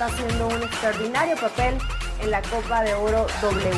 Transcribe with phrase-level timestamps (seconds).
[0.00, 1.76] Está haciendo un extraordinario papel
[2.22, 3.70] en la Copa de Oro W.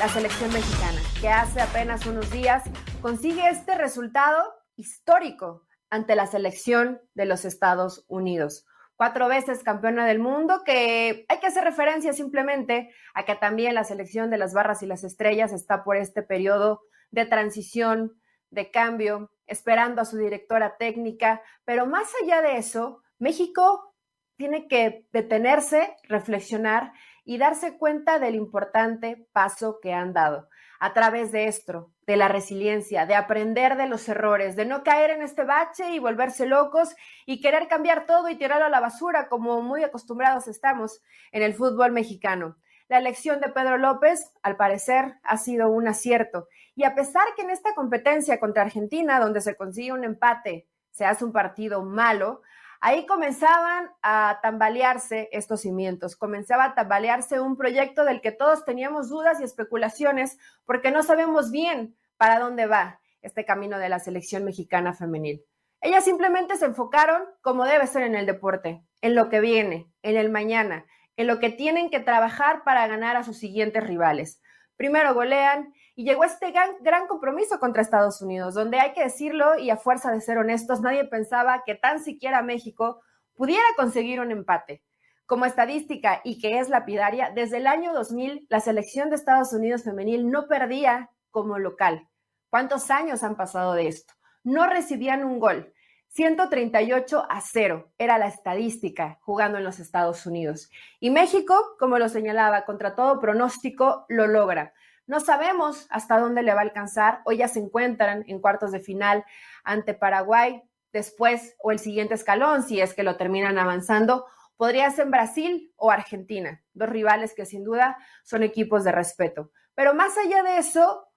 [0.00, 2.64] La selección mexicana, que hace apenas unos días
[3.00, 8.66] consigue este resultado histórico ante la selección de los Estados Unidos.
[8.96, 13.84] Cuatro veces campeona del mundo, que hay que hacer referencia simplemente a que también la
[13.84, 19.30] selección de las barras y las estrellas está por este periodo de transición, de cambio,
[19.46, 23.91] esperando a su directora técnica, pero más allá de eso, México
[24.36, 26.92] tiene que detenerse, reflexionar
[27.24, 30.48] y darse cuenta del importante paso que han dado
[30.82, 35.10] a través de esto, de la resiliencia, de aprender de los errores, de no caer
[35.10, 39.28] en este bache y volverse locos y querer cambiar todo y tirarlo a la basura
[39.28, 41.00] como muy acostumbrados estamos
[41.30, 42.56] en el fútbol mexicano.
[42.88, 46.48] La elección de Pedro López, al parecer, ha sido un acierto.
[46.74, 51.04] Y a pesar que en esta competencia contra Argentina, donde se consigue un empate, se
[51.04, 52.42] hace un partido malo,
[52.84, 59.08] Ahí comenzaban a tambalearse estos cimientos, comenzaba a tambalearse un proyecto del que todos teníamos
[59.08, 64.42] dudas y especulaciones porque no sabemos bien para dónde va este camino de la selección
[64.42, 65.44] mexicana femenil.
[65.80, 70.16] Ellas simplemente se enfocaron como debe ser en el deporte, en lo que viene, en
[70.16, 70.84] el mañana,
[71.16, 74.42] en lo que tienen que trabajar para ganar a sus siguientes rivales.
[74.76, 79.70] Primero golean y llegó este gran, compromiso contra Estados Unidos, donde hay que decirlo y
[79.70, 83.02] a fuerza de ser honestos, nadie pensaba que tan siquiera México
[83.34, 84.82] pudiera conseguir un empate.
[85.26, 89.84] Como estadística y que es lapidaria, desde el año 2000 la selección de Estados Unidos
[89.84, 92.08] femenil no perdía como local.
[92.50, 94.14] ¿Cuántos años han pasado de esto?
[94.44, 95.72] No recibían un gol.
[96.08, 100.70] 138 a 0 era la estadística jugando en los Estados Unidos.
[101.00, 104.74] Y México, como lo señalaba, contra todo pronóstico, lo logra.
[105.06, 107.20] No sabemos hasta dónde le va a alcanzar.
[107.24, 109.24] Hoy ya se encuentran en cuartos de final
[109.64, 110.62] ante Paraguay.
[110.92, 114.26] Después, o el siguiente escalón, si es que lo terminan avanzando,
[114.56, 119.50] podría ser Brasil o Argentina, dos rivales que sin duda son equipos de respeto.
[119.74, 121.08] Pero más allá de eso,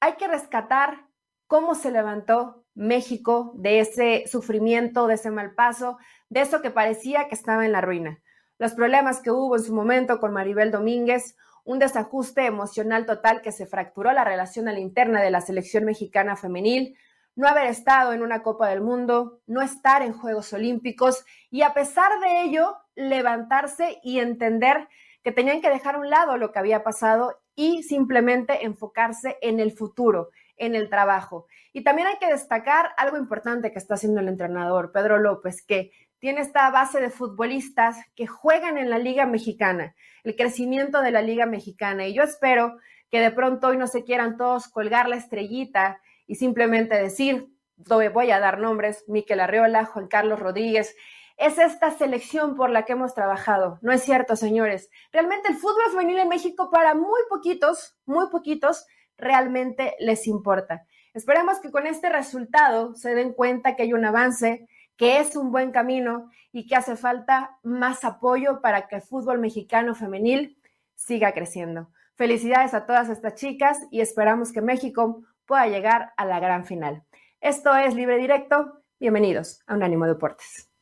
[0.00, 1.06] hay que rescatar
[1.46, 5.98] cómo se levantó México de ese sufrimiento, de ese mal paso,
[6.28, 8.22] de eso que parecía que estaba en la ruina.
[8.58, 13.52] Los problemas que hubo en su momento con Maribel Domínguez, un desajuste emocional total que
[13.52, 16.96] se fracturó la relación a la interna de la selección mexicana femenil,
[17.34, 21.74] no haber estado en una Copa del Mundo, no estar en Juegos Olímpicos y a
[21.74, 24.88] pesar de ello levantarse y entender
[25.24, 29.58] que tenían que dejar a un lado lo que había pasado y simplemente enfocarse en
[29.58, 31.46] el futuro, en el trabajo.
[31.72, 35.90] Y también hay que destacar algo importante que está haciendo el entrenador, Pedro López, que
[36.18, 39.94] tiene esta base de futbolistas que juegan en la Liga Mexicana,
[40.24, 42.06] el crecimiento de la Liga Mexicana.
[42.06, 42.76] Y yo espero
[43.10, 48.30] que de pronto hoy no se quieran todos colgar la estrellita y simplemente decir, voy
[48.30, 50.96] a dar nombres, Miquel Arreola, Juan Carlos Rodríguez.
[51.36, 53.78] Es esta selección por la que hemos trabajado.
[53.82, 54.88] No es cierto, señores.
[55.12, 58.86] Realmente el fútbol femenil en México para muy poquitos, muy poquitos,
[59.18, 60.86] realmente les importa.
[61.12, 65.52] Esperemos que con este resultado se den cuenta que hay un avance, que es un
[65.52, 70.58] buen camino y que hace falta más apoyo para que el fútbol mexicano femenil
[70.94, 71.90] siga creciendo.
[72.14, 77.04] Felicidades a todas estas chicas y esperamos que México pueda llegar a la gran final.
[77.40, 78.82] Esto es Libre Directo.
[78.98, 80.75] Bienvenidos a Unánimo Deportes.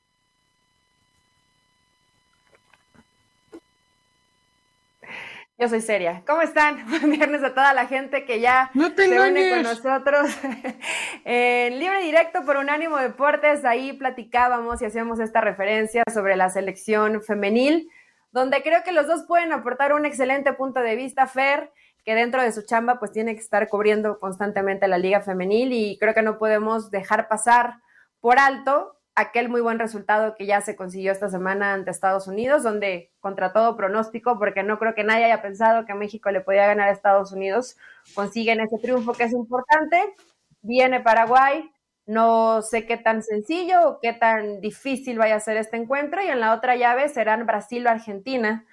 [5.64, 6.22] Yo soy seria.
[6.26, 6.84] ¿Cómo están?
[6.90, 10.28] Buen viernes a toda la gente que ya se une con nosotros
[11.24, 13.64] en Libre Directo por Unánimo Deportes.
[13.64, 17.88] Ahí platicábamos y hacíamos esta referencia sobre la selección femenil,
[18.30, 21.26] donde creo que los dos pueden aportar un excelente punto de vista.
[21.26, 21.72] Fer,
[22.04, 25.96] que dentro de su chamba pues tiene que estar cubriendo constantemente la liga femenil y
[25.98, 27.76] creo que no podemos dejar pasar
[28.20, 32.62] por alto aquel muy buen resultado que ya se consiguió esta semana ante Estados Unidos,
[32.62, 36.66] donde contra todo pronóstico, porque no creo que nadie haya pensado que México le podía
[36.66, 37.76] ganar a Estados Unidos,
[38.14, 40.14] consiguen ese triunfo que es importante.
[40.62, 41.70] Viene Paraguay,
[42.06, 46.26] no sé qué tan sencillo o qué tan difícil vaya a ser este encuentro, y
[46.26, 48.66] en la otra llave serán Brasil o Argentina,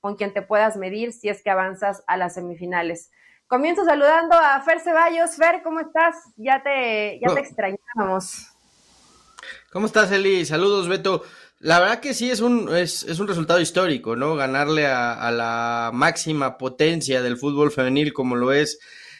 [0.00, 3.10] con quien te puedas medir si es que avanzas a las semifinales.
[3.48, 5.36] Comienzo saludando a Fer Ceballos.
[5.36, 6.16] Fer, ¿cómo estás?
[6.36, 8.57] Ya te, ya te extrañábamos.
[9.70, 10.46] ¿Cómo estás, Eli?
[10.46, 11.22] Saludos, Beto.
[11.58, 14.34] La verdad que sí es un, es, es un resultado histórico, ¿no?
[14.34, 18.78] Ganarle a, la máxima potencia del fútbol femenil como lo es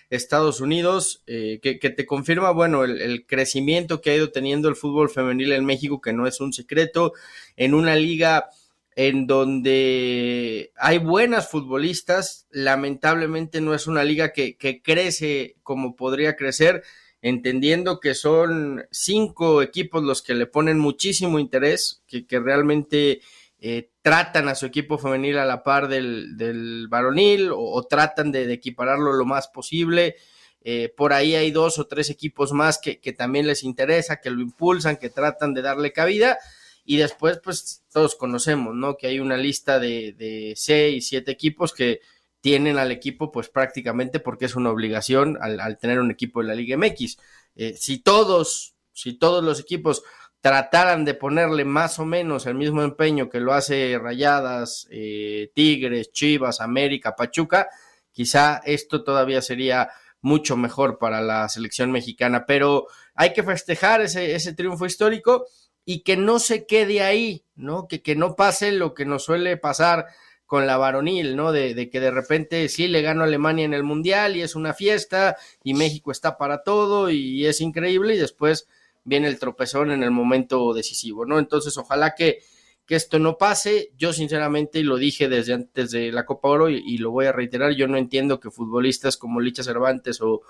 [0.08, 4.76] Estados Unidos, eh, que, te confirma, bueno, el, el, crecimiento que ha ido teniendo el
[4.76, 7.12] fútbol femenil en México, que no es un secreto,
[7.56, 8.48] en una liga
[8.96, 16.36] en donde hay buenas futbolistas, lamentablemente no es una liga que, que crece como podría
[16.36, 16.84] crecer
[17.20, 23.20] entendiendo que son cinco equipos los que le ponen muchísimo interés, que, realmente
[23.60, 29.12] eh, tratan a su equipo femenil a la par del, varonil o, tratan de, equipararlo
[29.12, 30.16] lo más posible.
[30.60, 34.40] Eh, por ahí hay dos o tres equipos más que, también les interesa, que lo
[34.40, 36.38] impulsan, que tratan de darle cabida.
[36.84, 38.96] Y después, pues todos conocemos, ¿no?
[38.96, 42.00] Que hay una lista de, de seis, siete equipos que,
[42.40, 46.54] tienen al equipo pues prácticamente porque es una obligación al, tener un equipo de la
[46.54, 47.18] Liga MX.
[47.56, 50.02] Eh, si todos, si todos los equipos
[50.40, 56.12] trataran de ponerle más o menos el mismo empeño que lo hace Rayadas, eh, Tigres,
[56.12, 57.68] Chivas, América, Pachuca,
[58.12, 59.90] quizá esto todavía sería
[60.20, 65.46] mucho mejor para la selección mexicana, pero hay que festejar ese, ese triunfo histórico
[65.84, 67.88] y que no se quede ahí, ¿no?
[67.88, 70.06] Que, que no pase lo que nos suele pasar
[70.48, 71.52] con la varonil, ¿no?
[71.52, 74.72] De, que de repente sí le ganó a Alemania en el Mundial y es una
[74.72, 78.66] fiesta y México está para todo y es increíble y después
[79.04, 81.38] viene el tropezón en el momento decisivo, ¿no?
[81.38, 82.38] Entonces, ojalá que,
[82.86, 83.92] que esto no pase.
[83.98, 87.32] Yo sinceramente, y lo dije desde antes de la Copa Oro y, lo voy a
[87.32, 90.40] reiterar, yo no entiendo que futbolistas como Licha Cervantes o,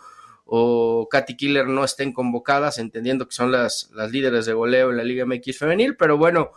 [0.45, 4.97] o Katy Killer no estén convocadas, entendiendo que son las, las líderes de goleo en
[4.97, 6.53] la Liga MX femenil, pero bueno,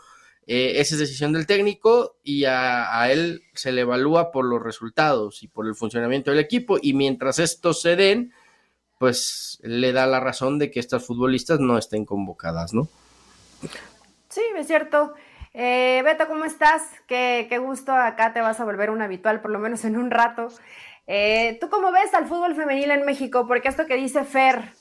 [0.48, 5.44] eh, esa es decisión del técnico y a, él se le evalúa por los resultados
[5.44, 8.34] y por el funcionamiento del equipo y mientras estos se den,
[8.98, 12.88] pues le da la razón de que estas futbolistas no estén convocadas, ¿no?
[14.30, 15.14] Sí, es cierto.
[15.54, 16.84] Eh, Beto, ¿cómo estás?
[17.08, 20.10] Qué, qué, gusto, acá te vas a volver un habitual, por lo menos en un
[20.10, 20.48] rato.
[21.08, 23.48] Eh, ¿Tú cómo ves al fútbol femenil en México?
[23.48, 24.74] Porque esto que dice Fer,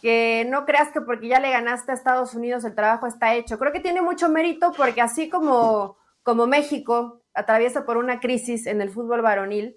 [0.00, 3.58] que no creas que porque ya le ganaste a Estados Unidos el trabajo está hecho.
[3.58, 8.80] Creo que tiene mucho mérito porque así como, como México atraviesa por una crisis en
[8.80, 9.76] el fútbol varonil,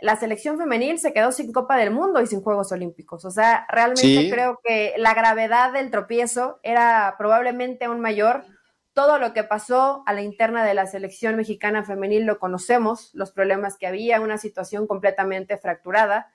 [0.00, 3.24] la selección femenil se quedó sin Copa del Mundo y sin Juegos Olímpicos.
[3.24, 8.44] O sea, realmente creo que la gravedad del tropiezo era probablemente aún mayor.
[8.92, 13.32] Todo lo que pasó a la interna de la selección mexicana femenil lo conocemos, los
[13.32, 16.30] problemas que había, una situación completamente fracturada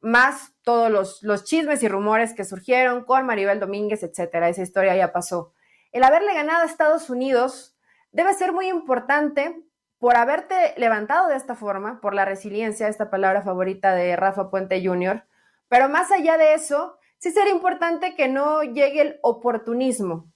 [0.00, 4.48] más todos los, chismes y rumores que surgieron con Maribel Domínguez, etcétera.
[4.48, 5.52] Esa historia ya pasó.
[5.92, 7.76] El haberle ganado a Estados Unidos
[8.12, 9.64] debe ser muy importante
[9.98, 14.84] por haberte levantado de esta forma, por la resiliencia, esta palabra favorita de Rafa Puente
[14.84, 15.24] Jr.,
[15.68, 20.32] pero más allá de eso, sí sería importante que no llegue el oportunismo,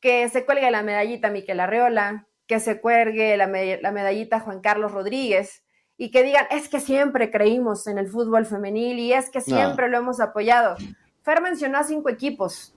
[0.00, 4.92] que se cuelgue la medallita Miquel Arreola, que se cuelgue la, la medallita Juan Carlos
[4.92, 5.65] Rodríguez,
[5.98, 9.88] y que digan, es que siempre creímos en el fútbol femenil y es que siempre
[9.88, 10.76] lo hemos apoyado.
[11.22, 12.74] Fer mencionó a cinco equipos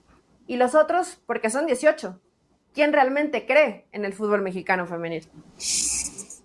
[0.47, 2.19] y los otros, porque son 18.
[2.73, 5.27] ¿Quién realmente cree en el fútbol mexicano femenil?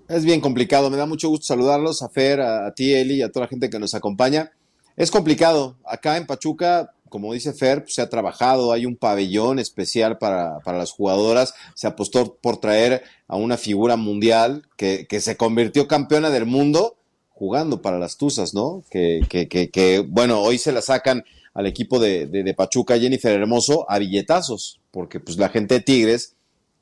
[0.09, 3.23] Es bien complicado, me da mucho gusto saludarlos, a Fer, a, a ti, Eli, y
[3.23, 4.53] a toda la gente que nos acompaña.
[4.97, 5.77] Es complicado.
[5.85, 10.59] Acá en Pachuca como dice Fer, pues, se ha trabajado, hay un pabellón especial para,
[10.67, 16.45] las jugadoras, se apostó por traer a una figura mundial que, se convirtió campeona del
[16.45, 16.97] mundo
[17.29, 18.83] jugando para las Tuzas, ¿no?
[18.91, 23.89] Que, que, que, bueno, hoy se la sacan al equipo de, de, Pachuca, Jennifer Hermoso,
[23.89, 26.35] a billetazos, porque pues la gente de Tigres,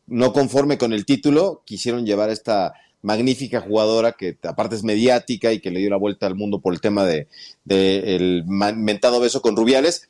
[0.07, 2.73] no conforme con el título, quisieron llevar a esta
[3.03, 6.73] magnífica jugadora que aparte es mediática y que le dio la vuelta al mundo por
[6.73, 7.29] el tema de,
[7.65, 10.09] de el mentado beso con Rubiales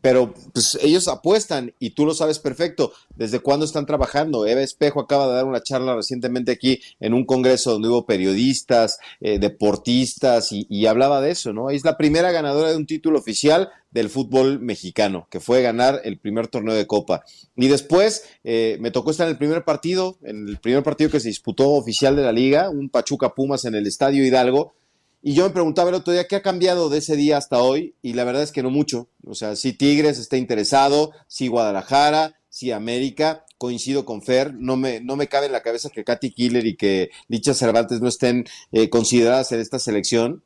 [0.00, 2.92] pero pues ellos apuestan y tú lo sabes perfecto.
[3.14, 4.46] ¿Desde cuándo están trabajando?
[4.46, 8.98] Eva Espejo acaba de dar una charla recientemente aquí en un congreso donde hubo periodistas,
[9.20, 11.70] eh, deportistas y, hablaba de eso, ¿no?
[11.70, 16.18] Es la primera ganadora de un título oficial del fútbol mexicano, que fue ganar el
[16.18, 17.24] primer torneo de Copa.
[17.56, 21.20] Y después eh, me tocó estar en el primer partido, en el primer partido que
[21.20, 24.74] se disputó oficial de la liga, un Pachuca Pumas en el Estadio Hidalgo
[25.22, 27.94] y yo me preguntaba el otro día, ¿qué ha cambiado de ese día hasta hoy?
[28.02, 29.08] Y la verdad es que no mucho.
[29.24, 35.00] O sea, si Tigres está interesado, si Guadalajara, si América, coincido con Fer, no me,
[35.00, 38.46] no me cabe en la cabeza que Katy Killer y que Licha Cervantes no estén
[38.70, 40.44] eh, consideradas en esta selección.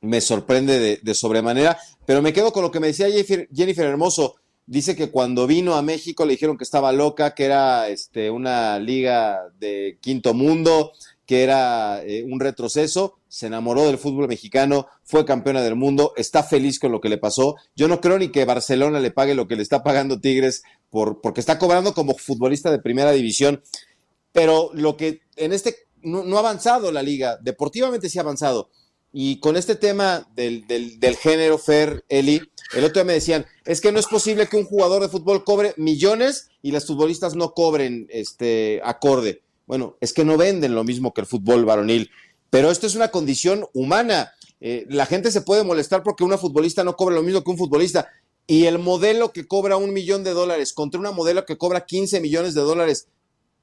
[0.00, 4.36] Me sorprende de, de, sobremanera, pero me quedo con lo que me decía Jennifer Hermoso.
[4.66, 8.78] Dice que cuando vino a México le dijeron que estaba loca, que era este, una
[8.78, 10.92] liga de quinto mundo,
[11.26, 16.42] que era eh, un retroceso, se enamoró del fútbol mexicano, fue campeona del mundo, está
[16.42, 17.56] feliz con lo que le pasó.
[17.74, 21.20] Yo no creo ni que Barcelona le pague lo que le está pagando Tigres por,
[21.20, 23.62] porque está cobrando como futbolista de primera división.
[24.32, 28.68] Pero lo que en este no, ha avanzado la liga, deportivamente sí ha avanzado.
[29.12, 32.42] Y con este tema del, del, género Fer, Eli,
[32.74, 35.44] el otro día me decían, es que no es posible que un jugador de fútbol
[35.44, 39.43] cobre millones y las futbolistas no cobren este acorde.
[39.66, 42.10] Bueno, es que no venden lo mismo que el fútbol varonil,
[42.50, 44.32] pero esto es una condición humana.
[44.60, 47.58] Eh, la gente se puede molestar porque una futbolista no cobra lo mismo que un
[47.58, 48.08] futbolista.
[48.46, 52.20] Y el modelo que cobra un millón de dólares contra una modelo que cobra 15
[52.20, 53.08] millones de dólares,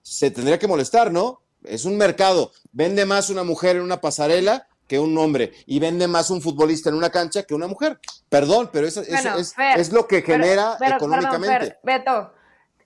[0.02, 1.42] se tendría que molestar, ¿no?
[1.64, 2.52] Es un mercado.
[2.72, 6.90] Vende más una mujer en una pasarela que un hombre y vende más un futbolista
[6.90, 8.00] en una cancha que una mujer.
[8.28, 11.78] Perdón, pero eso, es, lo que genera económicamente.
[11.82, 12.34] Beto,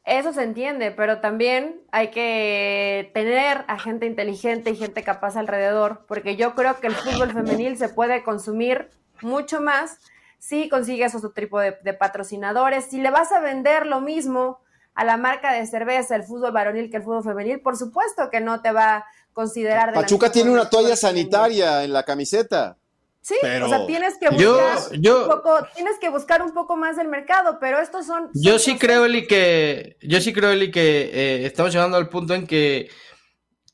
[0.06, 6.06] eso se entiende, pero también hay que tener a gente inteligente y gente capaz alrededor,
[6.08, 9.98] porque yo creo que el fútbol femenil se puede consumir mucho más
[10.38, 14.60] si consigues otro tipo de, patrocinadores, si le vas a vender lo mismo
[14.94, 18.42] a la marca de cerveza, el fútbol varonil que el fútbol femenil, por supuesto que
[18.42, 19.92] no te va a considerar.
[19.92, 22.78] Pachuca tiene una toalla sanitaria en la camiseta.
[23.26, 27.08] Sí, o sea, tienes que buscar un poco, tienes que buscar un poco más del
[27.08, 28.30] mercado, pero estos son.
[28.36, 32.36] yo sí creo, Eli, que, yo sí creo, Eli, que eh, estamos llegando al punto
[32.36, 32.92] en que,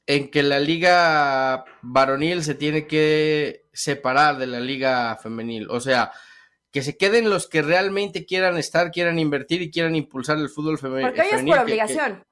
[0.06, 5.68] en que la liga varonil se tiene que separar de la liga femenil.
[5.70, 6.14] O sea,
[6.72, 10.78] que se queden los que realmente quieran estar, quieran invertir y quieran impulsar el fútbol
[10.78, 11.08] femenil.
[11.08, 12.24] Porque hoy es por obligación.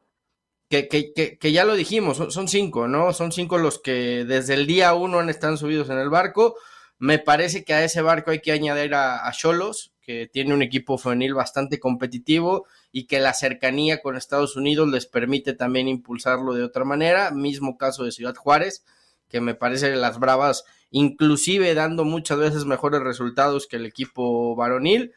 [0.69, 3.11] Que, que, que, que, ya lo dijimos, son, son, cinco, ¿no?
[3.11, 6.55] Son cinco los que desde el día uno han estado subidos en el barco
[6.99, 10.97] me parece que a ese barco hay que añadir a Cholos, que tiene un equipo
[10.97, 16.63] femenil bastante competitivo y que la cercanía con Estados Unidos les permite también impulsarlo de
[16.63, 17.29] otra manera.
[17.29, 18.83] Mismo caso de Ciudad Juárez,
[19.27, 25.13] que me parece las Bravas, inclusive dando muchas veces mejores resultados que el equipo varonil.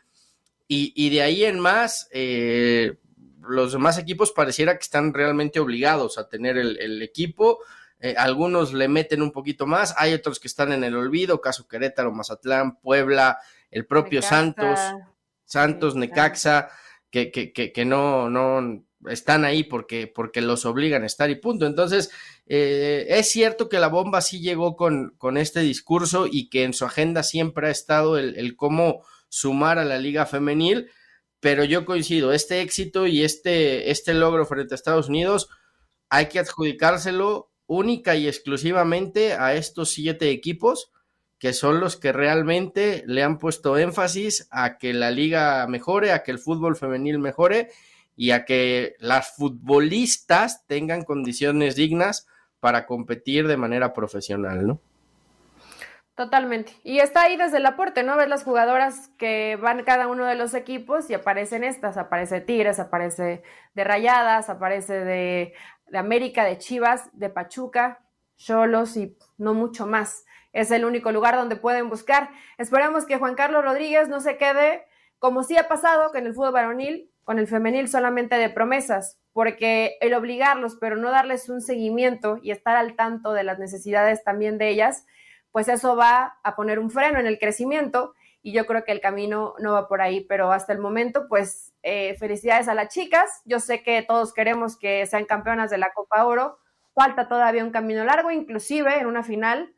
[0.69, 2.99] Y, de ahí en más, eh,
[3.41, 7.61] los demás equipos pareciera que están realmente obligados a tener el, el equipo
[8.05, 11.69] eh, algunos le meten un poquito más, hay otros que están en el olvido, caso
[11.69, 13.39] Querétaro, Mazatlán, Puebla,
[13.71, 14.81] el propio Santos,
[15.45, 16.69] Santos, Necaxa,
[17.11, 21.65] que, que, que, no, no están ahí porque, porque los obligan a estar y punto.
[21.65, 22.11] Entonces,
[22.47, 26.75] eh, es cierto que la bomba sí llegó con, con, este discurso y que en
[26.75, 30.91] su agenda siempre ha estado el, el cómo sumar a la liga femenil,
[31.39, 35.49] pero yo coincido, este éxito y este, este logro frente a Estados Unidos
[36.09, 40.91] hay que adjudicárselo única y exclusivamente a estos siete equipos
[41.39, 46.23] que son los que realmente le han puesto énfasis a que la liga mejore, a
[46.23, 47.71] que el fútbol femenil mejore
[48.15, 52.29] y a que las futbolistas tengan condiciones dignas
[52.61, 54.81] para competir de manera profesional, ¿no?
[56.15, 56.73] Totalmente.
[56.85, 58.17] Y está ahí desde el aporte, ¿no?
[58.17, 62.79] Ves las jugadoras que van cada uno de los equipos y aparecen estas, aparece Tigres,
[62.79, 63.43] aparece
[63.75, 65.55] de Rayadas, aparece de
[65.93, 68.01] de América, de Chivas, de Pachuca,
[68.39, 70.25] Cholos y no mucho más.
[70.53, 72.31] Es el único lugar donde pueden buscar.
[72.57, 74.87] Esperamos que Juan Carlos Rodríguez no se quede
[75.19, 79.97] como sí ha pasado con el fútbol varonil, con el femenil solamente de promesas, porque
[80.01, 84.59] el obligarlos, pero no darles un seguimiento y estar al tanto de las necesidades también
[84.59, 85.07] de ellas,
[85.53, 89.01] pues eso va a poner un freno en el crecimiento y yo creo que el
[89.01, 93.43] camino no va por ahí, pero hasta el momento, pues eh, felicidades a las chicas.
[93.45, 96.59] Yo sé que todos queremos que sean campeonas de la Copa Oro.
[96.93, 99.73] Falta todavía un camino largo, inclusive en una final,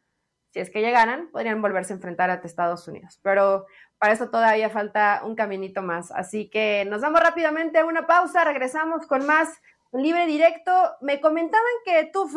[0.51, 3.21] si es que llegaran, podrían volverse a enfrentar ante Estados Unidos.
[3.23, 3.67] Pero
[3.99, 6.11] para eso todavía falta un caminito más.
[6.11, 9.61] Así que nos vamos rápidamente a una pausa, regresamos con más
[9.93, 10.73] libre directo.
[11.03, 12.29] Me comentaban que tú,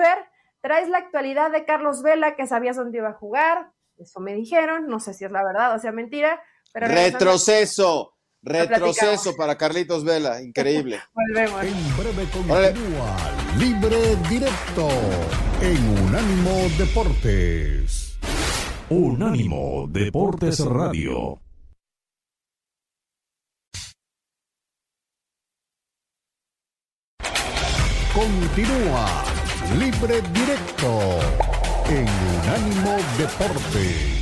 [0.61, 3.71] traes la actualidad de Carlos Vela, que sabías dónde iba a jugar.
[3.97, 6.41] Eso me dijeron, no sé si es la verdad o sea mentira.
[6.73, 10.99] Pero Retroceso Retroceso para Carlitos Vela, increíble.
[11.13, 11.63] Volvemos.
[11.63, 13.15] En breve continúa
[13.57, 14.87] Libre Directo
[15.61, 18.17] en Unánimo Deportes.
[18.89, 21.41] Unánimo Deportes Radio.
[28.13, 29.36] Continúa
[29.75, 31.19] Libre Directo
[31.89, 32.07] en
[32.41, 34.16] Unánimo Deportes.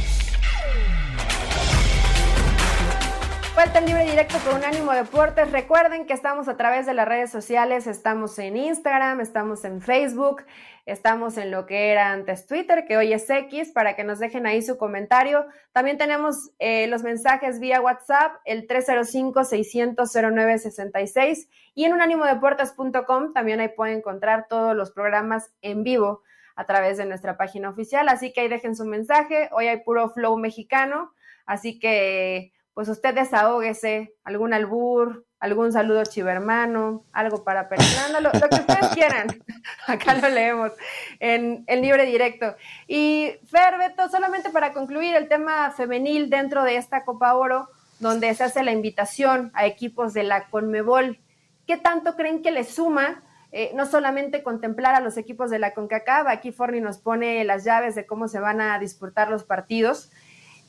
[3.65, 5.51] Vuelta en libre directo por Unánimo Deportes.
[5.51, 10.43] Recuerden que estamos a través de las redes sociales, estamos en Instagram, estamos en Facebook,
[10.85, 14.45] estamos en lo que era antes Twitter, que hoy es X, para que nos dejen
[14.45, 15.47] ahí su comentario.
[15.71, 23.97] También tenemos eh, los mensajes vía WhatsApp, el 305-600-0966 y en unánimodeportes.com también ahí pueden
[23.97, 26.21] encontrar todos los programas en vivo
[26.55, 28.09] a través de nuestra página oficial.
[28.09, 29.49] Así que ahí dejen su mensaje.
[29.53, 31.15] Hoy hay puro flow mexicano,
[31.47, 38.49] así que pues usted desahógese, algún albur, algún saludo chivermano, algo para Fernando, lo, lo,
[38.49, 39.27] que ustedes quieran.
[39.87, 40.73] Acá lo leemos
[41.19, 42.53] en el libre directo.
[42.85, 48.33] Y Fer, Beto, solamente para concluir el tema femenil dentro de esta Copa Oro, donde
[48.35, 51.19] se hace la invitación a equipos de la Conmebol,
[51.65, 53.23] ¿qué tanto creen que le suma?
[53.53, 57.63] Eh, no solamente contemplar a los equipos de la CONCACAF, aquí Forni nos pone las
[57.63, 60.11] llaves de cómo se van a disputar los partidos.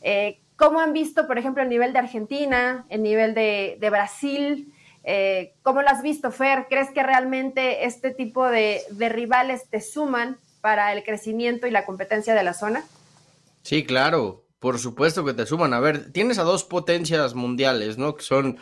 [0.03, 4.73] Eh, ¿Cómo han visto, por ejemplo, el nivel de Argentina, el nivel de, de Brasil?
[5.05, 6.67] Eh, ¿Cómo lo has visto, Fer?
[6.69, 11.85] ¿Crees que realmente este tipo de, de, rivales te suman para el crecimiento y la
[11.85, 12.85] competencia de la zona?
[13.63, 15.75] Sí, claro, por supuesto que te suman.
[15.75, 18.17] A ver, tienes a dos potencias mundiales, ¿no?
[18.17, 18.59] Que son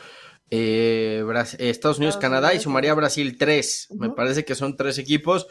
[0.50, 1.24] eh,
[1.58, 2.62] Estados Unidos, Canadá Unidos.
[2.62, 3.86] y sumaría Brasil tres.
[3.88, 4.00] Uh -huh.
[4.00, 5.46] Me parece que son tres equipos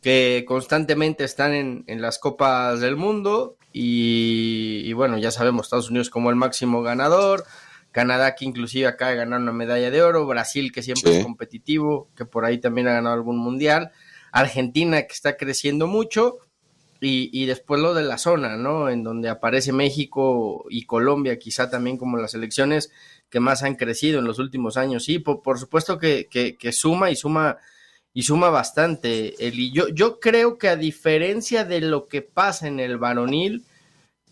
[0.00, 5.90] que constantemente están en, en las copas del mundo y, y, bueno, ya sabemos Estados
[5.90, 7.44] Unidos como el máximo ganador,
[7.90, 11.18] Canadá que inclusive acaba de ganar una medalla de oro, Brasil que siempre sí.
[11.18, 13.92] es competitivo, que por ahí también ha ganado algún mundial,
[14.32, 16.38] Argentina que está creciendo mucho
[17.00, 18.88] y, y, después lo de la zona, ¿no?
[18.88, 22.90] En donde aparece México y Colombia quizá también como las elecciones
[23.28, 25.04] que más han crecido en los últimos años.
[25.04, 27.58] Sí, por, por supuesto que, que, que suma y suma
[28.14, 29.34] y suma bastante.
[29.46, 29.72] Eli.
[29.72, 33.64] Yo, yo creo que a diferencia de lo que pasa en el varonil,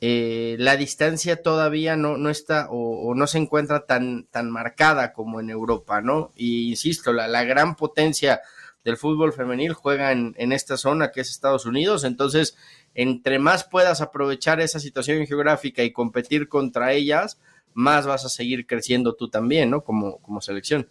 [0.01, 5.12] eh, la distancia todavía no, no está o, o, no se encuentra tan, tan marcada
[5.12, 6.33] como en Europa, ¿no?
[6.37, 8.40] Y insisto, la, la gran potencia
[8.85, 12.57] del fútbol femenil juega en, en, esta zona que es Estados Unidos, entonces
[12.95, 17.38] entre más puedas aprovechar esa situación geográfica y competir contra ellas,
[17.75, 19.85] más vas a seguir creciendo tú también, ¿no?
[19.85, 20.88] Como, como selección.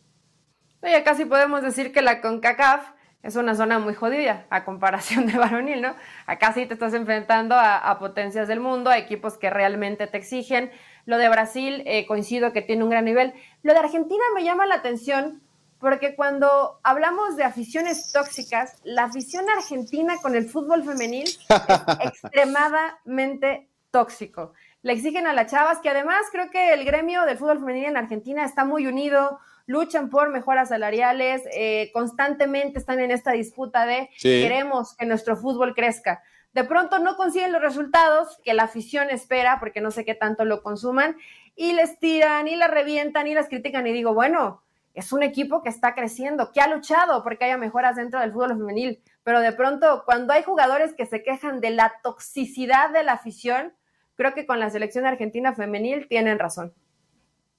[0.81, 2.89] Ya casi podemos decir que la CONCACAF
[3.23, 5.95] es una zona muy jodida a comparación de varonil, ¿no?
[6.25, 10.17] Acá sí te estás enfrentando a, a potencias del mundo, a equipos que realmente te
[10.17, 10.71] exigen.
[11.05, 13.33] Lo de Brasil, eh, coincido que tiene un gran nivel.
[13.63, 15.41] Lo de Argentina me llama la atención
[15.81, 21.39] porque cuando hablamos de aficiones tóxicas, la afición argentina con el fútbol femenil es
[22.05, 24.53] extremadamente tóxico.
[24.83, 27.97] Le exigen a las chavas que además creo que el gremio del fútbol femenil en
[27.97, 34.09] Argentina está muy unido, luchan por mejoras salariales, eh, constantemente están en esta disputa de
[34.17, 34.41] sí.
[34.41, 36.21] queremos que nuestro fútbol crezca.
[36.53, 40.43] De pronto no consiguen los resultados que la afición espera, porque no sé qué tanto
[40.43, 41.15] lo consuman,
[41.55, 44.61] y les tiran, y las revientan, y las critican, y digo, bueno,
[44.93, 48.57] es un equipo que está creciendo, que ha luchado porque haya mejoras dentro del fútbol
[48.57, 53.13] femenil, pero de pronto cuando hay jugadores que se quejan de la toxicidad de la
[53.13, 53.73] afición,
[54.15, 56.73] creo que con la selección argentina femenil tienen razón.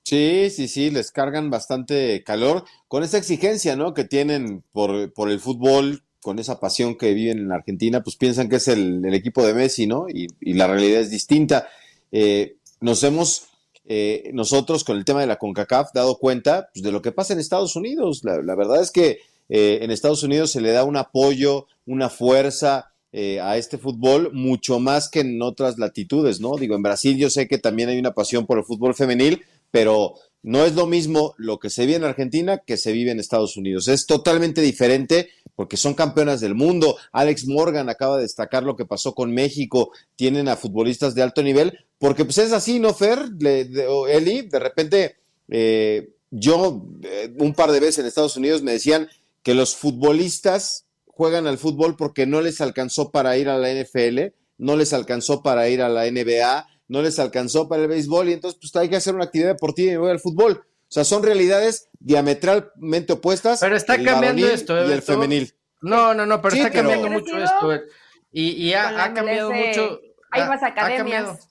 [0.05, 3.95] Sí, sí, sí, les cargan bastante calor con esa exigencia, ¿no?
[3.95, 8.49] Que tienen por, por el fútbol, con esa pasión que viven en Argentina, pues piensan
[8.49, 10.07] que es el, equipo de Messi, ¿no?
[10.09, 11.69] Y, la realidad es distinta.
[12.13, 13.49] Eh, nos hemos,
[13.87, 17.33] eh, nosotros con el tema de la CONCACAF, dado cuenta pues, de lo que pasa
[17.33, 18.23] en Estados Unidos.
[18.25, 22.09] La, la verdad es que eh, en Estados Unidos se le da un apoyo, una
[22.09, 26.57] fuerza, eh, a este fútbol mucho más que en otras latitudes, ¿no?
[26.57, 30.15] Digo, en Brasil yo sé que también hay una pasión por el fútbol femenil, pero
[30.43, 33.57] no es lo mismo lo que se vive en Argentina que se vive en Estados
[33.57, 33.89] Unidos.
[33.89, 36.97] Es totalmente diferente porque son campeonas del mundo.
[37.13, 39.93] Alex Morgan acaba de destacar lo que pasó con México.
[40.17, 43.31] Tienen a futbolistas de alto nivel, porque pues es así, ¿no, Fer?
[43.31, 45.17] De, de, Eli, de repente,
[45.49, 49.09] eh, yo eh, un par de veces en Estados Unidos me decían
[49.43, 54.35] que los futbolistas juegan al fútbol porque no les alcanzó para ir a la NFL,
[54.59, 58.33] no les alcanzó para ir a la NBA, no les alcanzó para el béisbol y
[58.35, 60.65] entonces pues hay que hacer una actividad deportiva y voy al fútbol.
[60.65, 63.61] O sea, son realidades diametralmente opuestas.
[63.61, 64.89] Pero está el cambiando esto, ¿eh?
[64.89, 65.55] Y el femenil.
[65.81, 67.73] No, no, no, pero sí, está cambiando mucho esto.
[67.73, 67.83] ¿eh?
[68.31, 70.01] Y, y ha, ha, cambiado mucho.
[70.31, 71.49] Hay más academias.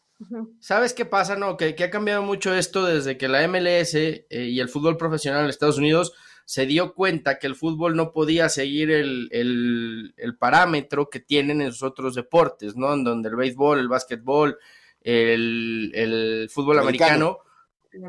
[0.60, 1.36] ¿Sabes qué pasa?
[1.36, 5.44] No, que, ha cambiado mucho esto desde que la MLS eh, y el fútbol profesional
[5.44, 6.14] en Estados Unidos
[6.46, 11.72] se dio cuenta que el fútbol no podía seguir el, el, parámetro que tienen en
[11.72, 12.94] sus otros deportes, ¿no?
[12.94, 14.58] En donde el béisbol, el básquetbol,
[15.04, 17.40] el, el fútbol americano,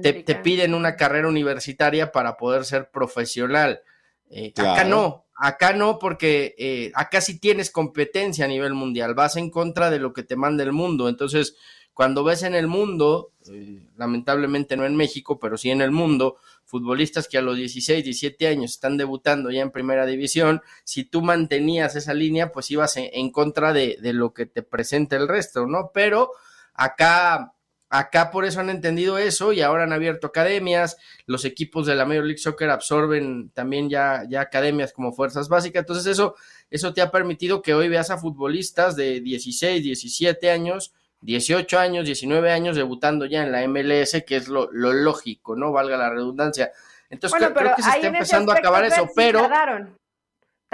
[0.02, 3.82] te, te, piden una carrera universitaria para poder ser profesional.
[4.30, 9.36] Eh, acá no, acá no, porque eh, acá sí tienes competencia a nivel mundial, vas
[9.36, 11.08] en contra de lo que te manda el mundo.
[11.08, 11.56] Entonces,
[11.92, 16.36] cuando ves en el mundo, eh, lamentablemente no en México, pero sí en el mundo,
[16.64, 21.20] futbolistas que a los 16, 17 años están debutando ya en primera división, si tú
[21.20, 25.66] mantenías esa línea, pues ibas en, contra de, de, lo que te presenta el resto,
[25.66, 25.90] ¿no?
[25.92, 26.30] Pero
[26.74, 27.54] acá,
[27.88, 32.06] acá por eso han entendido eso y ahora han abierto academias, los equipos de la
[32.06, 36.34] Major League Soccer absorben también ya, ya academias como fuerzas básicas, entonces eso,
[36.70, 42.06] eso te ha permitido que hoy veas a futbolistas de 16, 17 años, 18 años,
[42.06, 45.70] 19 años debutando ya en la MLS, que es lo, lógico, ¿no?
[45.70, 46.72] Valga la redundancia.
[47.10, 49.42] Entonces creo, que se está empezando a acabar eso, pero...
[49.42, 49.96] Tardaron,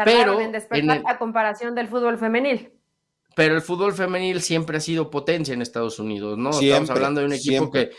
[0.05, 2.78] pero en despertar a comparación del fútbol femenil.
[3.39, 6.51] Pero el fútbol femenil siempre ha sido potencia en Estados Unidos, ¿no?
[6.51, 7.93] Estamos hablando de un equipo que,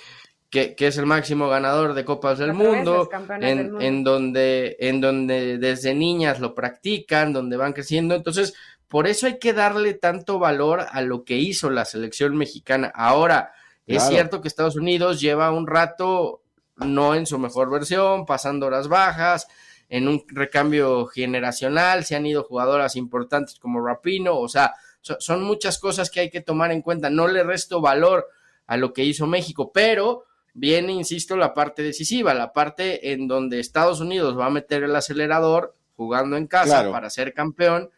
[0.49, 5.58] que, que, es el máximo ganador de Copas del Mundo, en, en, donde, en donde
[5.58, 8.15] desde niñas lo practican, donde van creciendo.
[8.15, 8.54] Entonces,
[8.89, 12.91] por eso hay que darle tanto valor a lo que hizo la selección mexicana.
[12.93, 13.54] Ahora,
[13.88, 16.41] es cierto que Estados Unidos lleva un rato
[16.75, 19.47] no en su mejor versión, pasando horas bajas,
[19.88, 25.79] en un recambio generacional, se han ido jugadoras importantes como Rapino, o sea, son muchas
[25.79, 27.09] cosas que hay que tomar en cuenta.
[27.09, 28.27] No le resto valor
[28.67, 33.59] a lo que hizo México, pero viene, insisto, la parte decisiva, la parte en donde
[33.59, 37.89] Estados Unidos va a meter el acelerador jugando en casa para ser campeón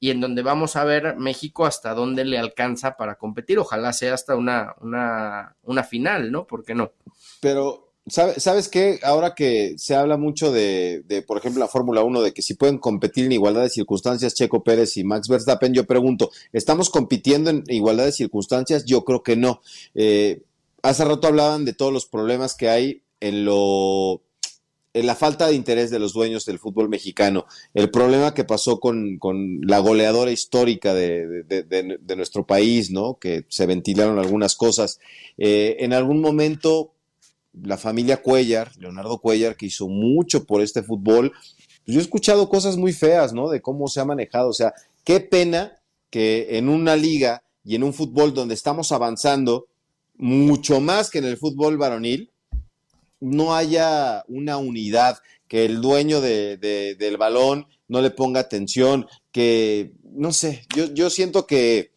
[0.00, 3.58] y en donde vamos a ver México hasta dónde le alcanza para competir.
[3.58, 6.46] Ojalá sea hasta una, una, una final, ¿no?
[6.46, 6.92] ¿Por qué no?
[7.40, 9.00] Pero, ¿sabes qué?
[9.02, 12.54] Ahora que se habla mucho de, de por ejemplo, la Fórmula 1, de que si
[12.54, 17.50] pueden competir en igualdad de circunstancias Checo Pérez y Max Verstappen, yo pregunto, ¿estamos compitiendo
[17.50, 18.84] en igualdad de circunstancias?
[18.84, 19.60] Yo creo que no.
[19.94, 20.42] Eh,
[20.82, 24.22] hace rato hablaban de todos los problemas que hay en lo
[24.94, 29.18] la falta de interés de los dueños del fútbol mexicano, el problema que pasó con,
[29.62, 33.18] la goleadora histórica de, nuestro país, ¿no?
[33.18, 34.98] Que se ventilaron algunas cosas.
[35.36, 36.92] Eh, en algún momento,
[37.52, 41.32] la familia Cuellar, Leonardo Cuellar, que hizo mucho por este fútbol,
[41.84, 43.48] pues yo he escuchado cosas muy feas, ¿no?
[43.48, 44.50] De cómo se ha manejado.
[44.50, 45.78] O sea, qué pena
[46.10, 49.66] que en una liga y en un fútbol donde estamos avanzando
[50.16, 52.30] mucho más que en el fútbol varonil,
[53.20, 56.56] no haya una unidad, que el dueño de,
[56.98, 61.92] del balón no le ponga atención, que, no sé, yo, yo siento que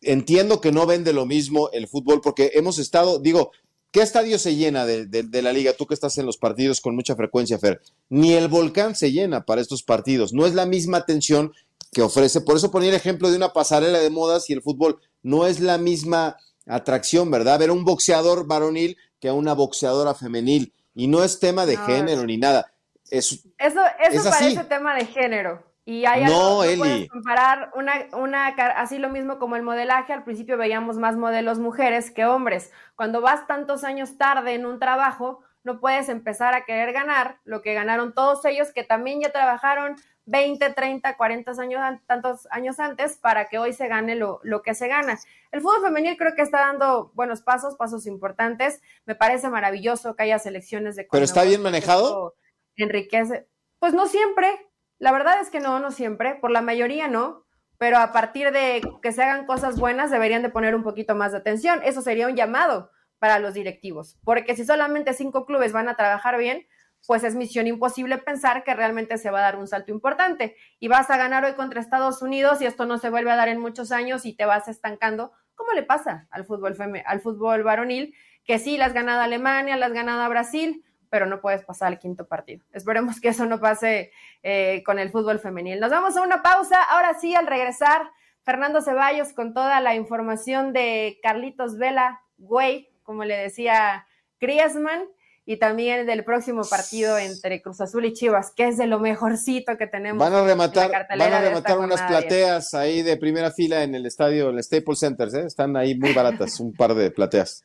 [0.00, 3.52] entiendo que no vende lo mismo el fútbol porque hemos estado, digo,
[3.90, 5.72] ¿qué estadio se llena de, de, la liga?
[5.72, 7.80] Tú que estás en los partidos con mucha frecuencia, Fer.
[8.08, 10.32] Ni el volcán se llena para estos partidos.
[10.32, 11.52] No es la misma atención
[11.92, 12.40] que ofrece.
[12.40, 15.60] Por eso ponía el ejemplo de una pasarela de modas y el fútbol no es
[15.60, 17.58] la misma atracción, ¿verdad?
[17.58, 20.72] Ver un boxeador varonil que a una boxeadora femenil.
[20.94, 22.72] Y no es tema de género ni nada.
[23.10, 25.67] Es, eso eso parece tema de género.
[25.88, 30.12] Y hay no, algo, no puedes comparar una, una, así lo mismo como el modelaje,
[30.12, 32.72] al principio veíamos más modelos mujeres que hombres.
[32.94, 37.62] Cuando vas tantos años tarde en un trabajo, no puedes empezar a querer ganar lo
[37.62, 39.96] que ganaron todos ellos que también ya trabajaron
[40.26, 44.74] 20, 30, 40 años, tantos años antes para que hoy se gane lo, lo, que
[44.74, 45.18] se gana.
[45.52, 48.82] El fútbol femenil creo que está dando buenos pasos, pasos importantes.
[49.06, 51.08] Me parece maravilloso que haya selecciones de...
[51.10, 52.34] ¿Pero está bien manejado?
[52.76, 53.48] Enriquece.
[53.78, 54.67] Pues no siempre.
[54.98, 56.34] La verdad es que no, no siempre.
[56.34, 57.44] Por la mayoría no.
[57.78, 61.32] Pero a partir de que se hagan cosas buenas deberían de poner un poquito más
[61.32, 61.80] de atención.
[61.84, 64.18] Eso sería un llamado para los directivos.
[64.24, 66.66] Porque si solamente cinco clubes van a trabajar bien,
[67.06, 70.56] pues es misión imposible pensar que realmente se va a dar un salto importante.
[70.80, 73.48] Y vas a ganar hoy contra Estados Unidos y esto no se vuelve a dar
[73.48, 78.14] en muchos años y te vas estancando, ¿cómo le pasa al fútbol, al fútbol varonil?
[78.44, 82.64] Que sí, las ganado Alemania, las ganado Brasil, pero no puedes pasar al quinto partido.
[82.72, 84.10] Esperemos que eso no pase
[84.42, 85.80] eh, con el fútbol femenil.
[85.80, 86.82] Nos vamos a una pausa.
[86.82, 88.10] Ahora sí, al regresar,
[88.42, 94.06] Fernando Ceballos con toda la información de Carlitos Vela, güey, como le decía
[94.40, 95.04] Griezmann
[95.44, 99.78] y también del próximo partido entre Cruz Azul y Chivas, que es de lo mejorcito
[99.78, 100.18] que tenemos.
[100.18, 104.50] Van a rematar, van a rematar unas plateas ahí de primera fila en el estadio,
[104.50, 105.46] el Staples Center, ¿eh?
[105.46, 107.64] están ahí muy baratas, un par de plateas.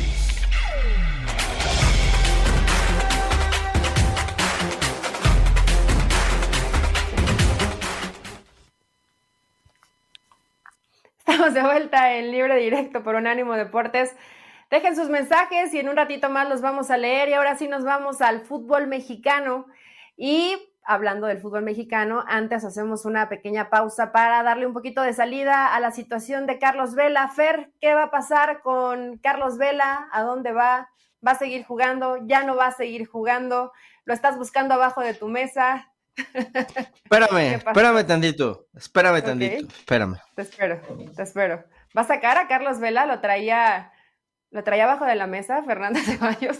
[11.41, 14.15] De vuelta en Libre Directo por Unánimo Deportes.
[14.69, 17.29] Dejen sus mensajes y en un ratito más los vamos a leer.
[17.29, 19.65] Y ahora sí nos vamos al fútbol mexicano.
[20.15, 25.13] Y hablando del fútbol mexicano, antes hacemos una pequeña pausa para darle un poquito de
[25.13, 27.27] salida a la situación de Carlos Vela.
[27.29, 30.09] Fer, ¿qué va a pasar con Carlos Vela?
[30.11, 30.91] ¿A dónde va?
[31.25, 32.17] ¿Va a seguir jugando?
[32.27, 33.71] ¿Ya no va a seguir jugando?
[34.05, 35.90] ¿Lo estás buscando abajo de tu mesa?
[36.15, 40.17] Espérame, espérame tantito, espérame tantito, espérame.
[40.35, 40.81] Te espero,
[41.15, 41.63] te espero.
[41.97, 43.05] ¿Va a sacar a Carlos Vela?
[43.05, 43.91] Lo traía,
[44.49, 46.59] lo traía abajo de la mesa, Fernando Ceballos.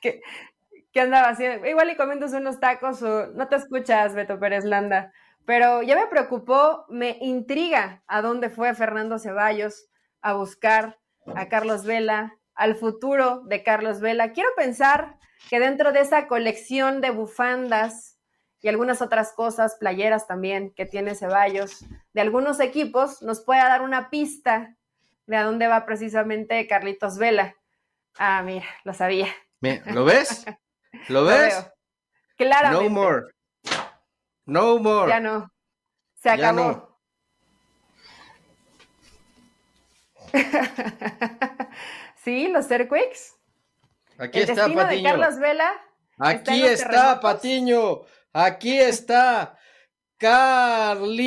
[0.00, 0.22] ¿Qué,
[0.92, 1.66] ¿Qué andaba haciendo?
[1.66, 5.12] Igual y comiéndose unos tacos o no te escuchas, Beto Pérez Landa.
[5.44, 9.88] Pero ya me preocupó, me intriga a dónde fue Fernando Ceballos
[10.20, 10.98] a buscar
[11.34, 14.32] a Carlos Vela, al futuro de Carlos Vela.
[14.32, 18.18] Quiero pensar que dentro de esa colección de bufandas
[18.60, 23.82] y algunas otras cosas, playeras también que tiene Ceballos, de algunos equipos, nos pueda dar
[23.82, 24.74] una pista
[25.26, 27.54] de a dónde va precisamente Carlitos Vela.
[28.18, 29.28] Ah, mira, lo sabía.
[29.60, 30.44] ¿Lo ves?
[31.08, 31.70] ¿Lo ves?
[32.36, 32.82] Claro.
[32.82, 33.26] No more.
[34.46, 35.10] No more.
[35.10, 35.52] Ya no.
[36.14, 36.98] Se acabó.
[42.26, 43.36] sí, los Earthquakes.
[44.18, 45.04] Aquí está Patiño.
[45.04, 45.70] Carlos Vela.
[46.18, 48.00] Aquí está, Patiño.
[48.32, 49.56] Aquí está
[50.16, 51.20] Carlitos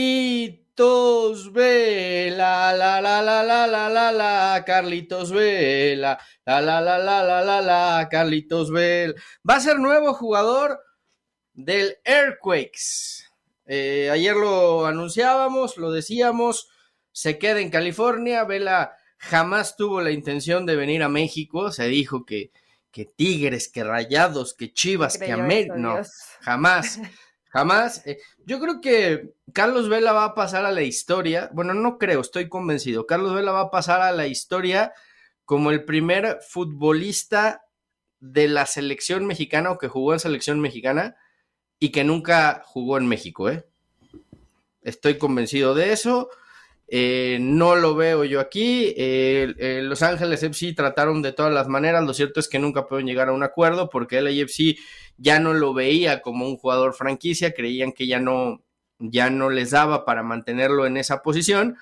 [1.53, 2.73] Vela.
[2.73, 6.19] La la la la la la la Carlitos Vela.
[6.45, 9.13] La la la la la la la Carlitos Vela.
[9.49, 10.81] Va a ser nuevo jugador
[11.53, 13.23] del Earthquakes.
[13.67, 16.67] Eh, ayer lo anunciábamos, lo decíamos,
[17.13, 18.43] se queda en California.
[18.43, 21.71] Vela jamás tuvo la intención de venir a México.
[21.71, 22.51] Se dijo que
[22.91, 25.75] que Tigres, que Rayados, que Chivas, que América.
[25.77, 25.99] No,
[26.41, 26.99] jamás,
[27.45, 28.05] jamás.
[28.05, 31.49] Eh, yo creo que Carlos Vela va a pasar a la historia.
[31.53, 33.05] Bueno, no creo, estoy convencido.
[33.05, 34.93] Carlos Vela va a pasar a la historia
[35.45, 37.63] como el primer futbolista
[38.19, 41.15] de la selección mexicana o que jugó en selección mexicana
[41.79, 43.65] y que nunca jugó en México, ¿eh?
[44.81, 46.29] Estoy convencido de eso.
[46.91, 48.95] Eh, no lo veo yo aquí.
[48.97, 52.03] Los Ángeles FC trataron de todas las maneras.
[52.03, 54.77] Lo cierto es que nunca pueden llegar a un acuerdo porque el AFC
[55.17, 57.53] ya no lo veía como un jugador franquicia.
[57.53, 58.63] Creían que ya no,
[58.99, 61.77] ya no les daba para mantenerlo en esa posición.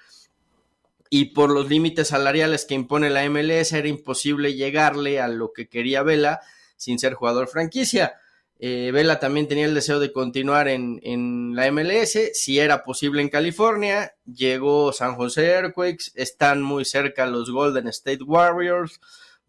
[1.10, 5.70] Y por los límites salariales que impone la MLS era imposible llegarle a lo que
[5.70, 6.42] quería Vela
[6.76, 8.16] sin ser jugador franquicia.
[8.60, 13.22] Eh, Vela también tenía el deseo de continuar en, en, la MLS, si era posible
[13.22, 14.16] en California.
[14.26, 19.00] Llegó San José Earthquakes, están muy cerca los Golden State Warriors,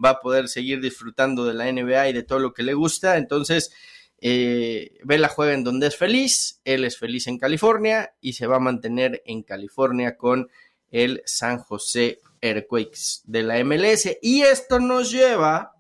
[0.03, 3.16] va a poder seguir disfrutando de la NBA y de todo lo que le gusta.
[3.16, 3.73] Entonces,
[4.21, 8.57] eh, Vela juega en donde es feliz, él es feliz en California y se va
[8.57, 10.51] a mantener en California con
[10.90, 14.18] el San José Earthquakes de la MLS.
[14.21, 15.73] Y esto nos lleva,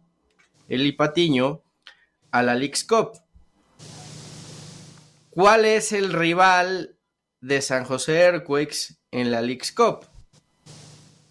[0.68, 1.62] el Ipatiño,
[2.30, 3.12] a la League's Cup.
[5.30, 6.96] ¿Cuál es el rival
[7.40, 10.06] de San José Earthquakes en la League's Cup?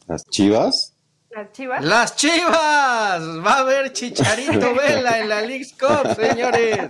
[0.07, 0.93] ¿Las Chivas?
[1.29, 1.83] ¿Las Chivas?
[1.83, 3.21] ¡Las Chivas!
[3.45, 6.89] Va a haber Chicharito Vela en la League's Cup, señores.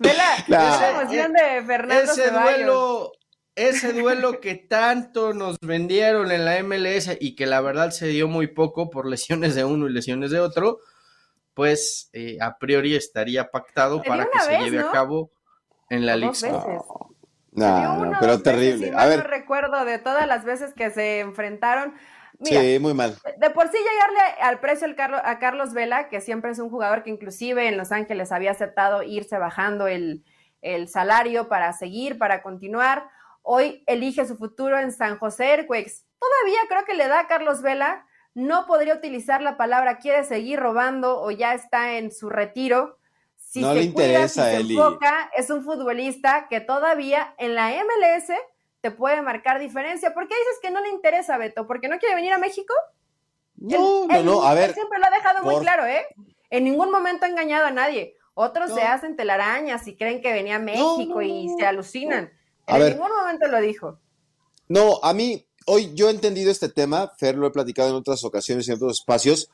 [0.00, 3.12] Vela, esa emoción de Fernando ese duelo,
[3.54, 8.26] ese duelo que tanto nos vendieron en la MLS y que la verdad se dio
[8.26, 10.80] muy poco por lesiones de uno y lesiones de otro
[11.54, 15.30] pues eh, a priori estaría pactado para que se lleve a cabo
[15.88, 16.32] en la Liga.
[17.52, 18.92] No, no, pero terrible.
[18.96, 19.20] a ver.
[19.20, 21.94] No recuerdo de todas las veces que se enfrentaron.
[22.42, 23.16] sí, muy mal.
[23.38, 24.88] De por sí llegarle al precio
[25.22, 29.04] a Carlos Vela, que siempre es un jugador que inclusive en Los Ángeles había aceptado
[29.04, 30.24] irse bajando el,
[30.62, 33.08] el salario para seguir, para continuar.
[33.42, 36.06] Hoy elige su futuro en San José Earthquakes.
[36.18, 38.04] Todavía creo que le da a Carlos Vela
[38.34, 42.98] no podría utilizar la palabra quiere seguir robando o ya está en su retiro.
[43.36, 47.70] Si no se le interesa, si se enfoca, es un futbolista que todavía en la
[47.70, 48.32] MLS
[48.80, 50.12] te puede marcar diferencia.
[50.12, 51.66] ¿Por qué dices que no le interesa, Beto?
[51.66, 52.74] ¿Porque no quiere venir a México?
[53.56, 54.70] No, no, no, a ver.
[54.70, 56.04] Él siempre lo ha dejado muy claro, ¿eh?
[56.50, 58.16] En ningún momento ha engañado a nadie.
[58.34, 62.32] Otros se hacen telarañas y creen que venía a México y se alucinan.
[62.66, 64.00] En ningún momento lo dijo.
[64.68, 68.24] No, a mí, hoy yo he entendido este tema, Fer lo he platicado en otras
[68.24, 69.48] ocasiones en otros espacios.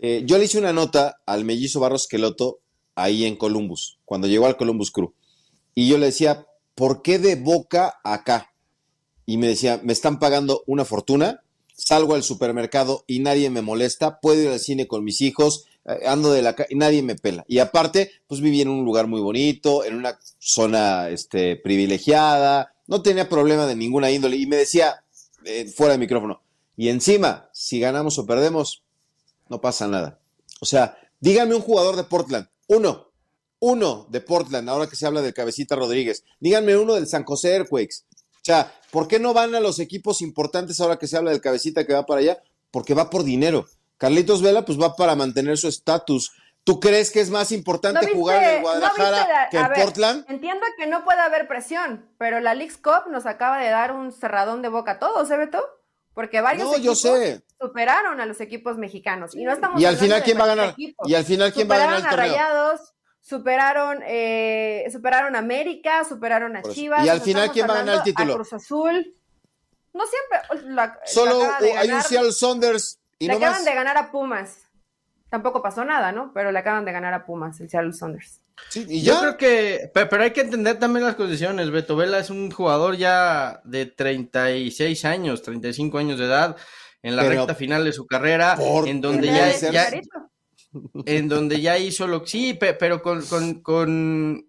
[0.00, 2.60] Eh, yo le hice una nota al mellizo Barros Queloto
[2.94, 5.12] ahí en Columbus, cuando llegó al Columbus Crew.
[5.74, 8.52] Y yo le decía, ¿por qué de boca acá?
[9.24, 11.42] Y me decía, me están pagando una fortuna,
[11.74, 16.00] salgo al supermercado y nadie me molesta, puedo ir al cine con mis hijos, eh,
[16.06, 17.44] ando de la calle y nadie me pela.
[17.48, 23.02] Y aparte, pues viví en un lugar muy bonito, en una zona este, privilegiada, no
[23.02, 24.36] tenía problema de ninguna índole.
[24.36, 25.01] Y me decía,
[25.44, 26.42] eh, fuera de micrófono,
[26.76, 28.82] y encima, si ganamos o perdemos,
[29.48, 30.20] no pasa nada.
[30.60, 33.12] O sea, díganme un jugador de Portland, uno,
[33.60, 36.24] uno de Portland, ahora que se habla del Cabecita Rodríguez.
[36.40, 38.04] Díganme uno del San José Earthquakes.
[38.10, 41.40] O sea, ¿por qué no van a los equipos importantes ahora que se habla del
[41.40, 42.42] Cabecita que va para allá?
[42.72, 43.66] Porque va por dinero.
[43.98, 46.32] Carlitos Vela, pues va para mantener su estatus.
[46.64, 50.24] ¿Tú crees que es más importante jugar en Guadalajara que en Portland?
[50.28, 54.12] Entiendo que no puede haber presión, pero la League's Cup nos acaba de dar un
[54.12, 55.64] cerradón de boca a todos, ¿eh, Beto?
[56.14, 57.42] Porque varios no, equipos yo sé.
[57.58, 59.34] superaron a los equipos mexicanos.
[59.34, 60.74] Y no estamos Y al final, ¿quién va a ganar?
[60.76, 62.18] Y al final, ¿quién va a ganar el torneo?
[62.18, 62.80] Rayados,
[63.20, 67.04] superaron, eh, superaron a América, superaron a Chivas.
[67.04, 68.34] Y al final, ¿quién va a ganar el título?
[68.34, 69.16] A Cruz Azul.
[69.94, 70.70] No siempre.
[70.74, 71.42] La, Solo
[71.76, 73.64] hay un Seattle Saunders y le no acaban más.
[73.64, 74.58] de ganar a Pumas.
[75.32, 76.30] Tampoco pasó nada, ¿no?
[76.34, 78.42] Pero le acaban de ganar a Pumas, el Seattle Saunders.
[78.68, 81.70] Sí, y Yo creo que, pe- pero hay que entender también las condiciones.
[81.70, 86.54] Beto Vela es un jugador ya de 36 años, 35 años de edad,
[87.02, 89.88] en la Pero recta final de su carrera, por en donde ya, ya-
[91.06, 94.46] en donde ya hizo lo que sí, pe- pero con, con, con,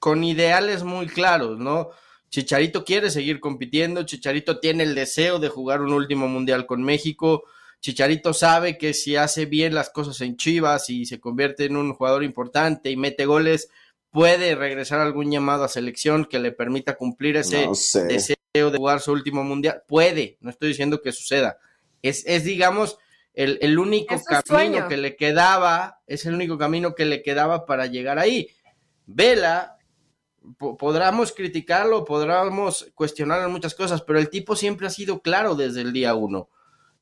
[0.00, 1.90] con ideales muy claros, ¿no?
[2.28, 7.44] Chicharito quiere seguir compitiendo, Chicharito tiene el deseo de jugar un último mundial con México,
[7.82, 11.92] Chicharito sabe que si hace bien las cosas en Chivas y se convierte en un
[11.94, 13.68] jugador importante y mete goles,
[14.10, 18.04] puede regresar a algún llamado a selección que le permita cumplir ese No sé.
[18.04, 19.82] deseo de jugar su último mundial.
[19.88, 21.58] Puede, no estoy diciendo que suceda.
[22.02, 22.98] Es, es digamos,
[23.34, 24.88] el, el único Es camino sueño.
[24.88, 28.48] que le quedaba, es el único camino que le quedaba para llegar ahí.
[29.06, 29.76] Vela,
[30.56, 35.56] po- podremos criticarlo, podremos cuestionarlo en muchas cosas, pero el tipo siempre ha sido claro
[35.56, 36.48] desde el día uno.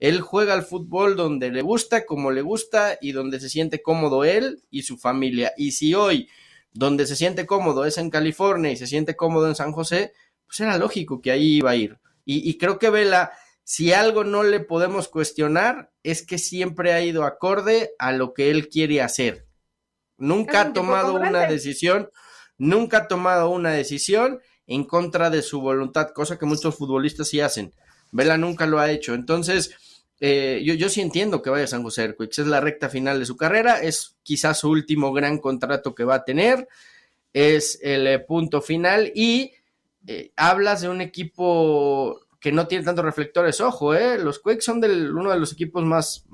[0.01, 4.25] Él juega al fútbol donde le gusta, como le gusta y donde se siente cómodo
[4.25, 5.53] él y su familia.
[5.59, 6.29] Y si hoy
[6.73, 10.13] donde se siente cómodo es en California y se siente cómodo en San José,
[10.47, 11.99] pues era lógico que ahí iba a ir.
[12.25, 13.33] Y, y creo que Vela,
[13.63, 18.51] si algo no le podemos cuestionar, es que siempre ha ido acorde a lo que
[18.51, 19.47] él quiere hacer.
[20.17, 22.11] Nunca ha tomado una decisión,
[22.57, 27.41] nunca ha tomado una decisión en contra de su voluntad, cosa que muchos futbolistas sí
[27.41, 27.75] hacen.
[28.13, 29.15] Vela nunca lo ha hecho.
[29.15, 29.75] Entonces,
[30.21, 32.43] eh, yo, yo sí entiendo que vaya a San José Earthquakes.
[32.43, 33.83] Es la recta final de su carrera.
[33.83, 36.69] Es quizás su último gran contrato que va a tener.
[37.33, 39.11] Es el eh, punto final.
[39.15, 39.53] Y
[40.07, 43.61] eh, hablas de un equipo que no tiene tantos reflectores.
[43.61, 46.27] Ojo, eh, los Quakes son del, uno de los equipos más,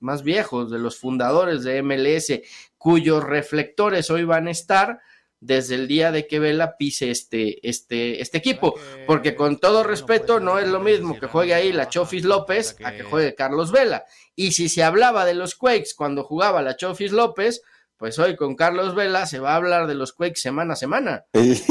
[0.00, 2.40] más viejos, de los fundadores de MLS,
[2.78, 5.00] cuyos reflectores hoy van a estar
[5.44, 8.74] desde el día de que Vela pise este, este, este equipo.
[9.06, 12.92] Porque con todo respeto, no es lo mismo que juegue ahí la Chofis López a
[12.92, 14.04] que juegue Carlos Vela.
[14.34, 17.60] Y si se hablaba de los Quakes cuando jugaba la Chofis López,
[17.98, 21.24] pues hoy con Carlos Vela se va a hablar de los Quakes semana a semana.
[21.34, 21.62] Y,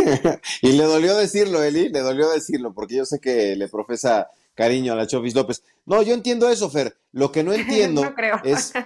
[0.61, 4.93] y le dolió decirlo, Eli, le dolió decirlo, porque yo sé que le profesa cariño
[4.93, 5.63] a la Chofis López.
[5.85, 6.95] No, yo entiendo eso, Fer.
[7.11, 8.39] Lo que no entiendo No creo.
[8.43, 8.71] es.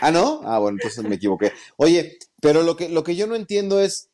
[0.00, 0.40] Ah, ¿no?
[0.44, 1.52] Ah, bueno, entonces me equivoqué.
[1.76, 4.10] Oye, pero lo que, lo que yo no entiendo es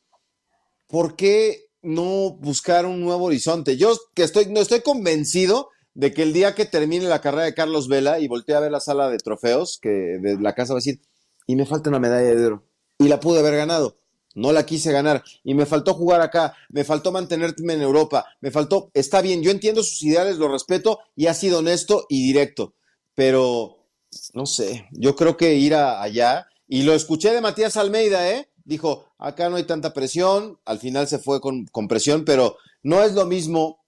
[0.86, 3.76] por qué no buscar un nuevo horizonte.
[3.76, 7.54] Yo que estoy, no estoy convencido de que el día que termine la carrera de
[7.54, 10.76] Carlos Vela y voltee a ver la sala de trofeos, que de la casa va
[10.78, 11.00] a decir,
[11.48, 12.64] y me falta una medalla de oro.
[13.00, 13.96] Y la pude haber ganado.
[14.36, 15.24] No la quise ganar.
[15.42, 16.54] Y me faltó jugar acá.
[16.68, 18.26] Me faltó mantenerme en Europa.
[18.40, 18.92] Me faltó.
[18.94, 22.74] Está bien, yo entiendo sus ideales, lo respeto y ha sido honesto y directo.
[23.16, 23.88] Pero,
[24.34, 26.46] no sé, yo creo que ir a- allá.
[26.72, 28.48] Y lo escuché de Matías Almeida, ¿eh?
[28.64, 30.58] Dijo, acá no hay tanta presión.
[30.64, 33.80] Al final se fue con, con presión, pero no es lo mismo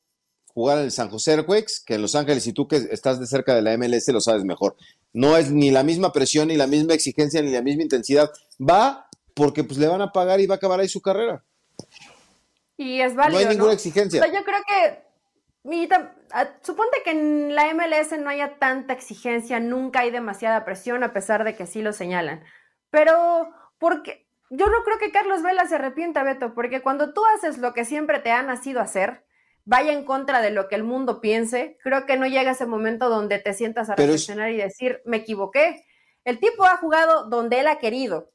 [0.53, 3.27] jugar en el San José Earthquakes que en Los Ángeles y tú que estás de
[3.27, 4.77] cerca de la MLS lo sabes mejor.
[5.13, 8.31] No es ni la misma presión, ni la misma exigencia, ni la misma intensidad.
[8.61, 11.45] Va porque pues le van a pagar y va a acabar ahí su carrera.
[12.77, 13.41] Y es válido.
[13.41, 14.21] no hay ninguna exigencia.
[14.23, 15.03] sea, yo creo que.
[15.63, 20.65] mi tam- a- suponte que en la MLS no haya tanta exigencia, nunca hay demasiada
[20.65, 22.43] presión, a pesar de que sí lo señalan.
[22.93, 24.29] Pero, porque.
[24.55, 27.87] Yo no creo que Carlos Vela se arrepienta, Beto, porque cuando tú haces lo que
[27.87, 29.25] siempre te ha nacido hacer,
[29.65, 33.09] vaya en contra de lo que el mundo piense, creo que no llega ese momento
[33.09, 35.87] donde te sientas a Pero es- reflexionar y decir, me equivoqué.
[36.27, 38.31] El tipo ha jugado donde él ha querido.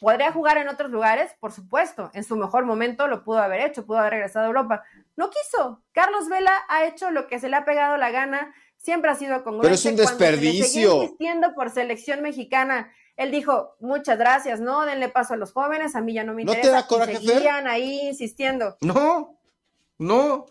[0.00, 1.30] ¿Podría jugar en otros lugares?
[1.38, 2.10] Por supuesto.
[2.14, 4.82] En su mejor momento lo pudo haber hecho, pudo haber regresado a Europa.
[5.14, 5.84] No quiso.
[5.92, 9.44] Carlos Vela ha hecho lo que se le ha pegado la gana, siempre ha sido
[9.44, 9.66] congruente.
[9.68, 11.02] Pero es un Cuando se le seguía desperdicio.
[11.04, 16.00] insistiendo por selección mexicana Él dijo, muchas gracias, no, denle paso a los jóvenes, a
[16.00, 16.66] mí ya no me interesa.
[16.66, 18.76] ¿No te da coraje, y seguían ahí insistiendo.
[18.80, 19.38] No,
[19.98, 20.46] no.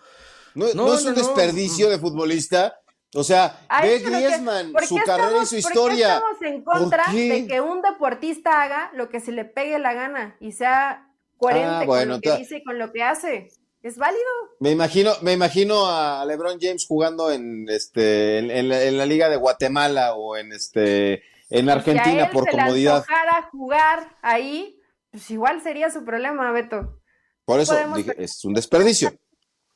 [0.55, 2.79] No, no, es un desperdicio de futbolista.
[3.15, 6.21] O sea, ve Griezmann, su carrera y su historia.
[6.21, 9.79] ¿Por qué estamos en contra de que un deportista haga lo que se le pegue
[9.79, 13.49] la gana y sea coherente ah, con lo que dice y con lo que hace?
[13.81, 14.21] ¿Es válido?
[14.59, 20.15] Me imagino, me imagino a LeBron James jugando en este en, la, liga de Guatemala
[20.15, 23.05] o en este en Argentina por comodidad.
[23.51, 24.79] Jugar ahí,
[25.11, 27.01] pues igual sería su problema, Beto.
[27.45, 29.11] Por eso dije, es un desperdicio.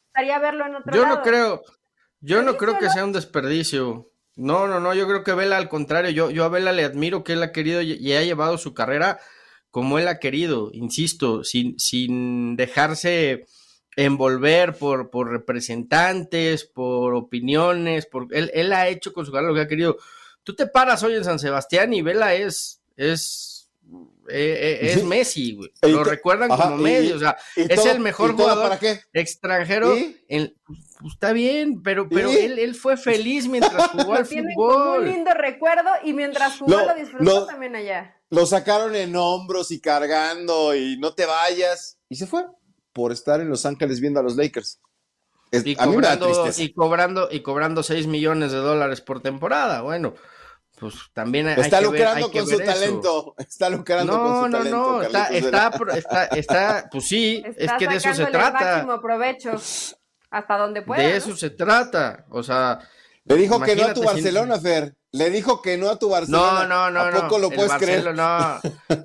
[0.07, 1.63] Gustaría verlo en otro yo no creo,
[2.19, 4.11] yo no creo que sea un desperdicio.
[4.35, 7.23] No, no, no, yo creo que Vela al contrario, yo, yo a Vela le admiro
[7.23, 9.19] que él ha querido y ha llevado su carrera
[9.73, 13.47] como él ha querido, insisto, sin, sin dejarse
[13.95, 19.55] envolver por, por representantes, por opiniones, por él, él ha hecho con su carrera lo
[19.55, 19.97] que ha querido.
[20.43, 23.69] Tú te paras hoy en San Sebastián y Vela es, es,
[24.29, 25.71] eh, eh, es Messi, güey.
[25.81, 28.77] Lo recuerdan como medio, o sea, es el mejor jugador
[29.13, 29.95] extranjero.
[30.27, 30.79] En, pues,
[31.13, 34.99] está bien, pero, pero él, él fue feliz mientras jugó al fútbol.
[34.99, 38.17] un lindo recuerdo y mientras jugó lo, disfrutó también allá.
[38.29, 41.99] Lo sacaron en hombros y cargando y no te vayas.
[42.09, 42.45] Y se fue
[42.93, 44.79] por estar en Los Ángeles viendo a los Lakers.
[45.63, 49.81] Y, cobrando, y, cobrando, y cobrando 6 millones de dólares por temporada.
[49.81, 50.15] Bueno,
[50.79, 53.35] pues también hay está lucrando con su talento.
[53.37, 54.77] Está lucrando con su talento.
[54.77, 58.59] No, no, está, está, está, pues sí, es que de eso se trata.
[58.59, 59.51] máximo provecho
[60.31, 61.03] hasta donde pueda.
[61.03, 62.25] De eso se trata.
[62.29, 62.79] O sea,
[63.25, 64.95] le dijo que no a tu Barcelona, Fer.
[65.13, 66.65] Le dijo que no a tu Barcelona.
[66.67, 67.17] No, no, no.
[67.17, 68.13] ¿A poco lo puedes creer?
[68.15, 68.59] No,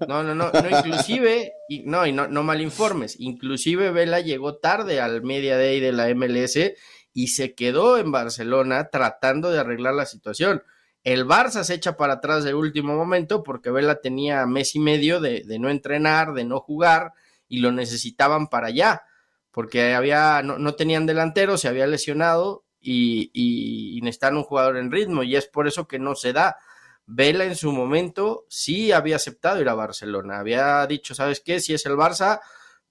[0.09, 3.20] no, no, no, inclusive, y, no, y no, no malinformes.
[3.20, 6.59] Inclusive Vela llegó tarde al Media Day de la MLS
[7.12, 10.62] y se quedó en Barcelona tratando de arreglar la situación.
[11.04, 15.20] El Barça se echa para atrás de último momento porque Vela tenía mes y medio
[15.20, 17.12] de, de no entrenar, de no jugar
[17.48, 19.02] y lo necesitaban para allá
[19.59, 24.91] porque había, no, no tenían delantero, se había lesionado y, y, necesitan un jugador en
[24.91, 26.57] ritmo y es por eso que no se da.
[27.07, 31.59] Vela en su momento sí había aceptado ir a Barcelona, había dicho, ¿sabes qué?
[31.61, 32.41] Si es el Barça,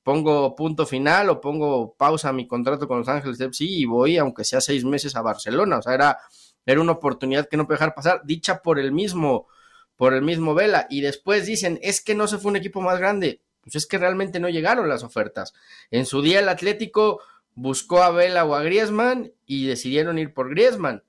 [0.08, 4.18] pongo punto final o pongo pausa a mi contrato con Los Ángeles FC y voy,
[4.18, 5.80] aunque sea seis meses, a Barcelona.
[5.80, 6.18] O sea, era,
[6.66, 9.50] era una oportunidad que no puede dejar pasar, dicha por el mismo,
[9.98, 10.88] por el mismo Vela.
[10.90, 13.42] Y después dicen, es que no se fue un equipo más grande.
[13.60, 15.54] Pues es que realmente no llegaron las ofertas.
[15.92, 17.20] En su día el Atlético
[17.58, 21.04] buscó a Vela o a Griezmann y decidieron ir por Griezmann.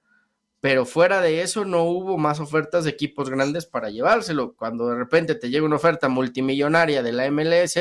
[0.60, 4.56] Pero fuera de eso no hubo más ofertas de equipos grandes para llevárselo.
[4.56, 7.78] Cuando de repente te llega una oferta multimillonaria de la MLS,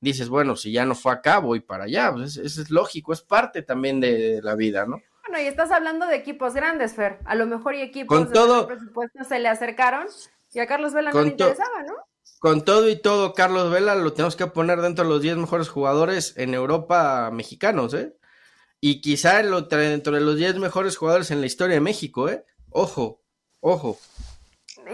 [0.00, 2.12] dices, bueno, si ya no fue acá, voy para allá.
[2.12, 5.00] Pues eso es lógico, es parte también de la vida, ¿no?
[5.26, 7.20] Bueno, y estás hablando de equipos grandes, Fer.
[7.24, 10.06] A lo mejor y equipos con todo, presupuesto se le acercaron
[10.52, 11.94] y a Carlos Vela no le interesaba, ¿no?
[12.42, 15.68] Con todo y todo, Carlos Vela lo tenemos que poner dentro de los 10 mejores
[15.68, 18.16] jugadores en Europa mexicanos, ¿eh?
[18.80, 22.44] Y quizá lo dentro de los 10 mejores jugadores en la historia de México, ¿eh?
[22.70, 23.22] Ojo,
[23.60, 23.96] ojo.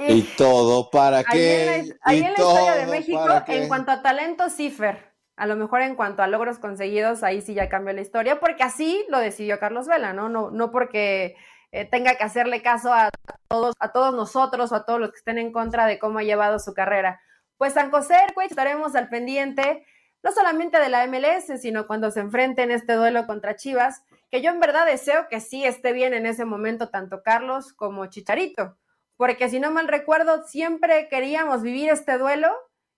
[0.09, 1.97] Y todo para qué.
[2.03, 5.15] Ahí en la, historia de México, en cuanto a talento, Cifer.
[5.35, 8.63] A lo mejor en cuanto a logros conseguidos, ahí sí ya cambió la historia, porque
[8.63, 10.29] así lo decidió Carlos Vela, ¿no?
[10.29, 11.35] No, no porque
[11.73, 13.09] eh, tenga que hacerle caso a
[13.49, 16.25] todos, a todos nosotros o a todos los que estén en contra de cómo ha
[16.25, 17.23] llevado su carrera.
[17.59, 18.17] Pues San José
[18.49, 19.85] estaremos al pendiente,
[20.23, 24.51] no solamente de la MLS, sino cuando se enfrenten este duelo contra Chivas, que yo
[24.51, 28.77] en verdad deseo que sí esté bien en ese momento tanto Carlos como Chicharito,
[29.17, 32.49] porque si no mal recuerdo, siempre queríamos vivir este duelo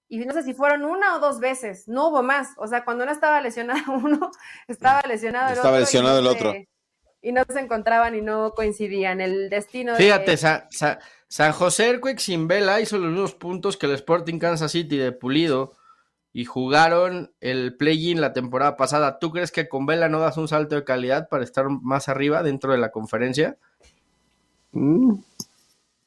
[0.09, 3.07] y no sé si fueron una o dos veces, no hubo más, o sea, cuando
[3.07, 4.31] no estaba lesionado uno,
[4.69, 5.63] estaba lesionado el otro.
[5.63, 6.55] Estaba lesionado el otro.
[7.23, 9.21] Y no se encontraban y no coincidían.
[9.21, 10.39] El destino Fíjate,
[11.31, 15.13] San José Erquick sin Vela hizo los mismos puntos que el Sporting Kansas City de
[15.13, 15.75] Pulido
[16.33, 19.21] y jugaron el play-in la temporada pasada.
[19.21, 22.43] ¿Tú crees que con Vela no das un salto de calidad para estar más arriba
[22.43, 23.57] dentro de la conferencia?
[24.73, 25.21] Mm,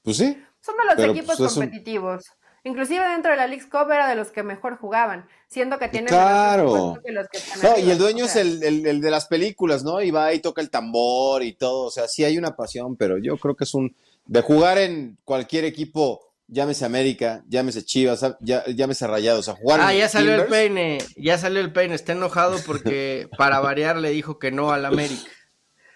[0.03, 0.43] pues sí.
[0.59, 2.25] Son de los equipos pues, competitivos.
[2.65, 6.09] Inclusive dentro de la League Cup era de los que mejor jugaban, siendo que tienen
[6.09, 6.99] claro.
[7.01, 10.01] que los que no, y el dueño es el, el, de las películas, ¿no?
[10.01, 11.85] Y va y toca el tambor y todo.
[11.85, 13.95] O sea, sí hay una pasión, pero yo creo que es un
[14.25, 19.81] de jugar en cualquier equipo, llámese América, llámese Chivas, llámese Rayados, a jugar.
[19.81, 24.11] Ah, ya salió el peine, ya salió el peine, está enojado porque para variar le
[24.11, 25.29] dijo que no al América.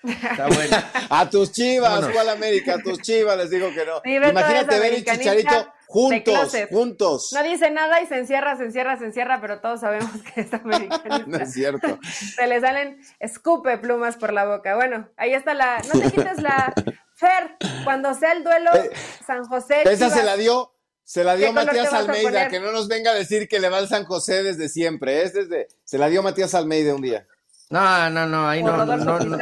[0.04, 0.78] Está bueno.
[1.10, 2.76] a tus chivas, ¿cuál América?
[2.76, 4.02] A tus chivas les digo que no.
[4.30, 7.30] Imagínate ver el chicharito juntos, juntos.
[7.34, 10.54] No dice nada y se encierra, se encierra, se encierra, pero todos sabemos que es
[10.54, 11.26] americanista.
[11.26, 12.00] no es cierto.
[12.36, 14.76] Se le salen escupe plumas por la boca.
[14.76, 15.82] Bueno, ahí está la.
[15.94, 16.74] No te quites la,
[17.18, 18.92] Fer, cuando sea el duelo eh,
[19.26, 19.82] San José.
[19.82, 20.72] Esa Chivas, se la dio,
[21.04, 23.88] se la dio Matías Almeida, que no nos venga a decir que le va al
[23.88, 27.28] San José desde siempre, es desde, se la dio Matías Almeida un día.
[27.72, 29.38] No, no, no, ahí no, no, no, no.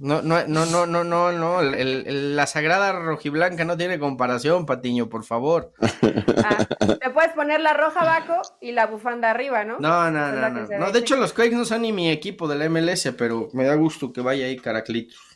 [0.00, 5.72] No, no, no, no, no, no, la sagrada rojiblanca no tiene comparación, Patiño, por favor.
[6.44, 6.66] Ah,
[7.00, 9.78] te puedes poner la roja abajo y la bufanda arriba, ¿no?
[9.78, 10.66] No, no, no.
[10.78, 13.74] No, de hecho, los Quakes no son ni mi equipo del MLS, pero me da
[13.76, 15.33] gusto que vaya ahí Caraclitos.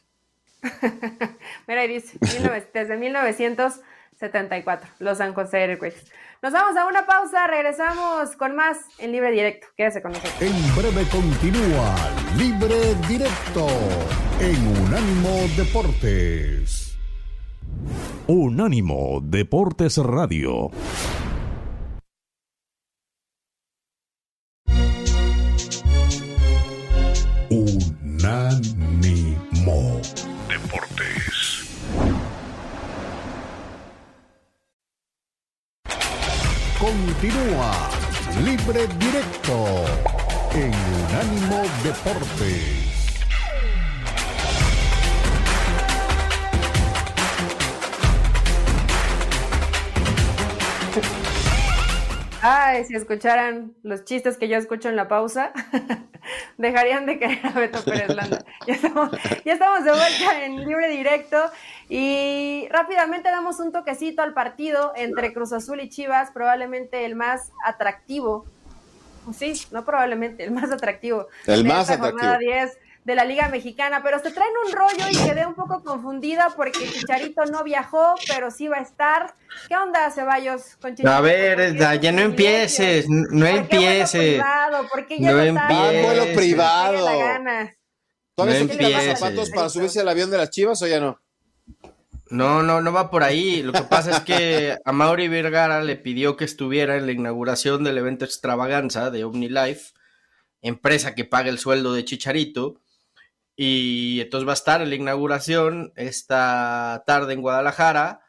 [1.67, 2.19] Mira, ahí dice,
[2.75, 6.05] desde 1974, los San José Earthquakes.
[6.41, 9.67] Nos vamos a una pausa, regresamos con más en Libre Directo.
[9.77, 10.41] Quédese con nosotros.
[10.41, 11.97] En breve continúa
[12.37, 13.67] Libre Directo
[14.41, 16.97] en Unánimo Deportes.
[18.29, 20.71] Unánimo Deportes Radio.
[52.41, 55.53] Ay, si escucharan los chistes que yo escucho en la pausa,
[56.59, 58.45] dejarían de querer a Beto Pérez Landa.
[58.67, 59.11] Ya estamos,
[59.47, 61.39] ya estamos de vuelta en libre directo
[61.89, 67.51] y rápidamente damos un toquecito al partido entre Cruz Azul y Chivas, probablemente el más
[67.65, 68.45] atractivo.
[69.33, 71.29] Sí, no probablemente, el más atractivo.
[71.47, 72.39] El más atractivo.
[72.39, 76.53] 10 de la Liga Mexicana, pero se traen un rollo y quedé un poco confundida
[76.55, 79.35] porque Chicharito no viajó, pero sí va a estar.
[79.67, 81.17] ¿Qué onda, Ceballos, con Chicharito?
[81.17, 84.43] A ver, ya no empieces, no empieces.
[84.91, 86.05] ¿Por qué ya no empieces.
[86.05, 86.99] vuelo privado.
[88.35, 91.19] ¿Todavía no se los zapatos para subirse al avión de las Chivas o ya no?
[92.31, 93.63] No, no, no va por ahí.
[93.63, 97.85] Lo que pasa es que a Mauri Vergara le pidió que estuviera en la inauguración
[97.85, 99.93] del evento extravaganza de OmniLife,
[100.61, 102.81] empresa que paga el sueldo de Chicharito,
[103.57, 108.21] y entonces va a estar en la inauguración esta tarde en Guadalajara,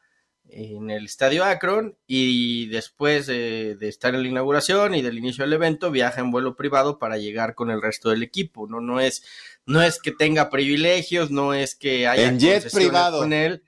[0.48, 5.54] en el Estadio Akron, y después de, estar en la inauguración y del inicio del
[5.54, 8.68] evento, viaja en vuelo privado para llegar con el resto del equipo.
[8.68, 9.24] No, no es,
[9.68, 13.64] no es que tenga privilegios, no es que haya en jet privado con él,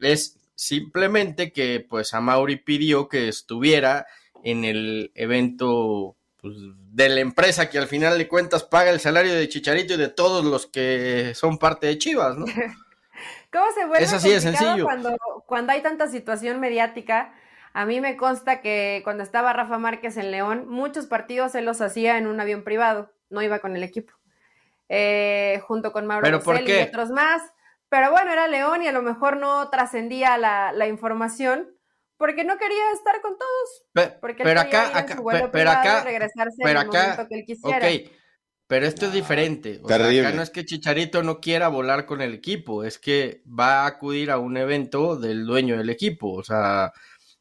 [0.00, 4.06] es simplemente que pues a Mauri pidió que estuviera
[4.42, 6.54] en el evento pues,
[6.92, 10.08] de la empresa que al final de cuentas paga el salario de Chicharito y de
[10.08, 12.46] todos los que son parte de Chivas, ¿no?
[13.52, 14.84] ¿Cómo se vuelve es así de sencillo.
[14.84, 15.16] Cuando,
[15.46, 17.32] cuando hay tanta situación mediática?
[17.72, 21.80] A mí me consta que cuando estaba Rafa Márquez en León, muchos partidos él los
[21.80, 24.14] hacía en un avión privado, no iba con el equipo.
[24.88, 27.42] Eh, junto con Mauro y otros más.
[27.88, 31.76] Pero bueno, era León y a lo mejor no trascendía la, la información
[32.16, 34.12] porque no quería estar con todos.
[34.20, 35.06] porque pero acá,
[35.52, 37.86] pero, acá, regresarse pero acá, que él quisiera.
[37.86, 38.10] Ok,
[38.66, 39.80] pero esto es diferente.
[39.82, 43.42] O sea, acá no es que Chicharito no quiera volar con el equipo, es que
[43.46, 46.32] va a acudir a un evento del dueño del equipo.
[46.32, 46.92] O sea,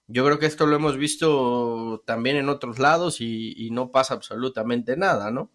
[0.08, 4.14] yo creo que esto lo hemos visto también en otros lados y, y no pasa
[4.14, 5.52] absolutamente nada, ¿no?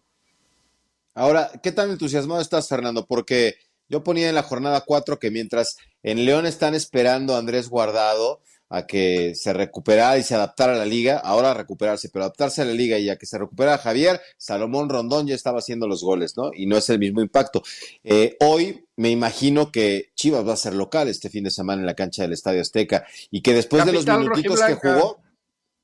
[1.13, 3.05] Ahora, ¿qué tan entusiasmado estás, Fernando?
[3.05, 3.55] Porque
[3.91, 8.41] yo ponía en la jornada 4 que mientras en León están esperando a Andrés Guardado,
[8.69, 12.61] a que se recuperara y se adaptara a la liga, ahora a recuperarse, pero adaptarse
[12.61, 16.01] a la liga y a que se recuperara Javier, Salomón Rondón ya estaba haciendo los
[16.01, 16.51] goles, ¿no?
[16.53, 17.61] Y no es el mismo impacto.
[18.05, 21.85] Eh, hoy me imagino que Chivas va a ser local este fin de semana en
[21.85, 25.19] la cancha del Estadio Azteca y que después de los minutitos que jugó,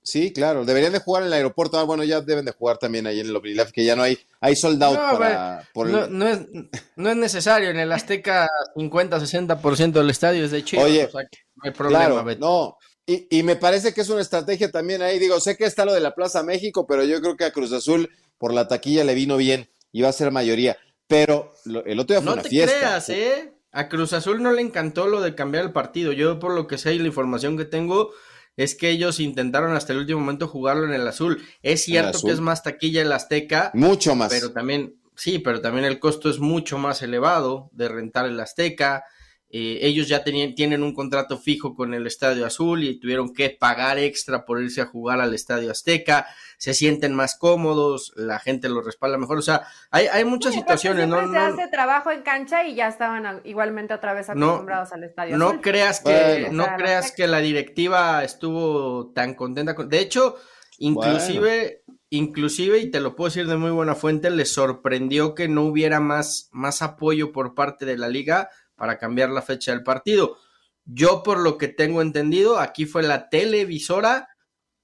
[0.08, 3.08] sí, claro, deberían de jugar en el aeropuerto, ah, bueno, ya deben de jugar también
[3.08, 5.68] ahí en el Oblilaf, que ya no hay, hay sold out para...
[5.76, 6.48] no, es,
[6.96, 10.86] no, es, necesario, en el Azteca 50-60% del estadio es de Chivas.
[10.86, 11.20] Oye, no
[11.64, 12.78] hay problema, claro, No,
[13.10, 15.18] y, me parece que es una estrategia también ahí.
[15.18, 17.72] Digo, sé que está lo de la Plaza México, pero yo creo que a Cruz
[17.72, 20.78] Azul por la taquilla le vino bien y va a ser mayoría.
[21.08, 21.54] Pero
[21.86, 23.54] el otro día fue no te creas, ¿eh?
[23.72, 26.12] A Cruz Azul no le encantó lo de cambiar el partido.
[26.12, 28.12] Yo, por lo que sé y la información que tengo,
[28.58, 31.42] es que ellos intentaron hasta el último momento jugarlo en el azul.
[31.62, 33.72] Es cierto que es más taquilla el Azteca.
[33.76, 34.30] Mucho más.
[34.30, 39.06] Pero también, sí, pero también el costo es mucho más elevado de rentar el Azteca.
[39.50, 43.50] Eh, ellos ya tenían, tienen un contrato fijo con el Estadio Azul y tuvieron que
[43.50, 46.28] pagar extra por irse a jugar al Estadio Azteca,
[46.58, 51.08] se sienten más cómodos, la gente los respalda mejor, o sea, hay, hay muchas situaciones.
[51.08, 55.38] No, se hace trabajo en cancha y ya estaban igualmente otra vez acostumbrados al Estadio
[55.38, 59.88] no Creas que, no creas que la directiva estuvo tan contenta con...
[59.88, 60.36] De hecho,
[60.78, 61.84] inclusive...
[62.10, 66.00] Inclusive, y te lo puedo decir de muy buena fuente, les sorprendió que no hubiera
[66.00, 70.38] más, más apoyo por parte de la liga para cambiar la fecha del partido.
[70.86, 74.30] Yo por lo que tengo entendido, aquí fue la televisora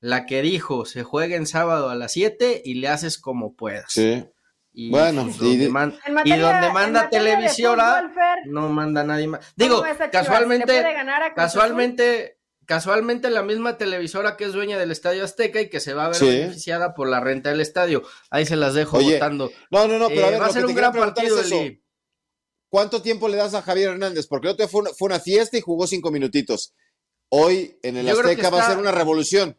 [0.02, 3.86] la que dijo, se juega en sábado a las 7 y le haces como puedas.
[3.94, 4.26] Sí.
[4.74, 9.40] Y, Bueno, y donde, y- man- donde manda televisora, fútbol, no manda nadie más.
[9.40, 14.92] ¿cómo Digo, a casualmente, ganar a casualmente, casualmente la misma televisora que es dueña del
[14.92, 16.26] Estadio Azteca y que se va a ver Sí.
[16.26, 18.02] beneficiada por la renta del estadio.
[18.32, 19.52] Ahí se las dejo Oye, votando.
[19.70, 21.62] No, no, no, pero a Eh, ver, va a ser un gran partido, es eso.
[21.62, 21.83] Eli.
[22.74, 24.26] ¿Cuánto tiempo le das a Javier Hernández?
[24.26, 26.74] Porque el otro día fue una, fue una fiesta y jugó cinco minutitos.
[27.30, 29.56] Hoy en el Yo Azteca va a ser una revolución.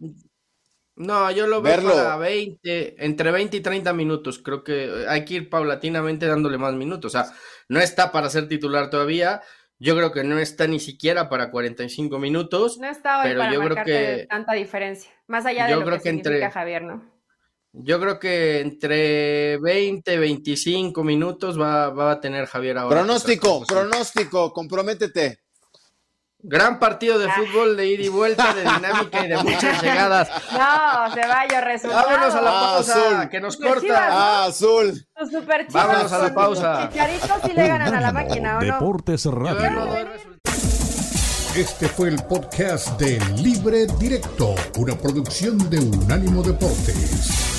[0.97, 1.95] No, yo lo veo Verlo.
[1.95, 4.41] para 20, entre 20 y 30 minutos.
[4.41, 7.15] Creo que hay que ir paulatinamente dándole más minutos.
[7.15, 7.33] O sea,
[7.69, 9.43] no está para ser titular todavía.
[9.79, 12.79] Yo creo que no está ni siquiera para 45 minutos.
[12.79, 15.13] No está hoy pero para yo creo que- tanta diferencia.
[15.29, 17.14] Más allá de yo lo creo que, que entre- significa Javier, ¿no?
[17.77, 22.99] Yo creo que entre 20, 25 minutos va, va a tener Javier ahora.
[23.01, 25.41] Pronóstico, pronóstico, comprométete.
[26.39, 27.35] Gran partido de Ah.
[27.37, 30.29] fútbol de ida y vuelta, de dinámica y de muchas llegadas.
[30.53, 32.07] No, se vaya, resultado.
[32.07, 33.29] Vámonos a la Ah, pausa, azul.
[33.31, 33.83] que nos Super corta.
[33.87, 34.15] Chivas, ¿no?
[34.19, 35.07] Ah, azul.
[35.33, 36.89] Super chivas Vámonos a la pausa.
[36.93, 38.73] Chicharitos sí le ganan a la máquina, ¿o no?
[38.75, 39.89] Deportes Radio.
[41.57, 47.54] Este fue el podcast de Libre Directo, una producción de Unánimo Deportes.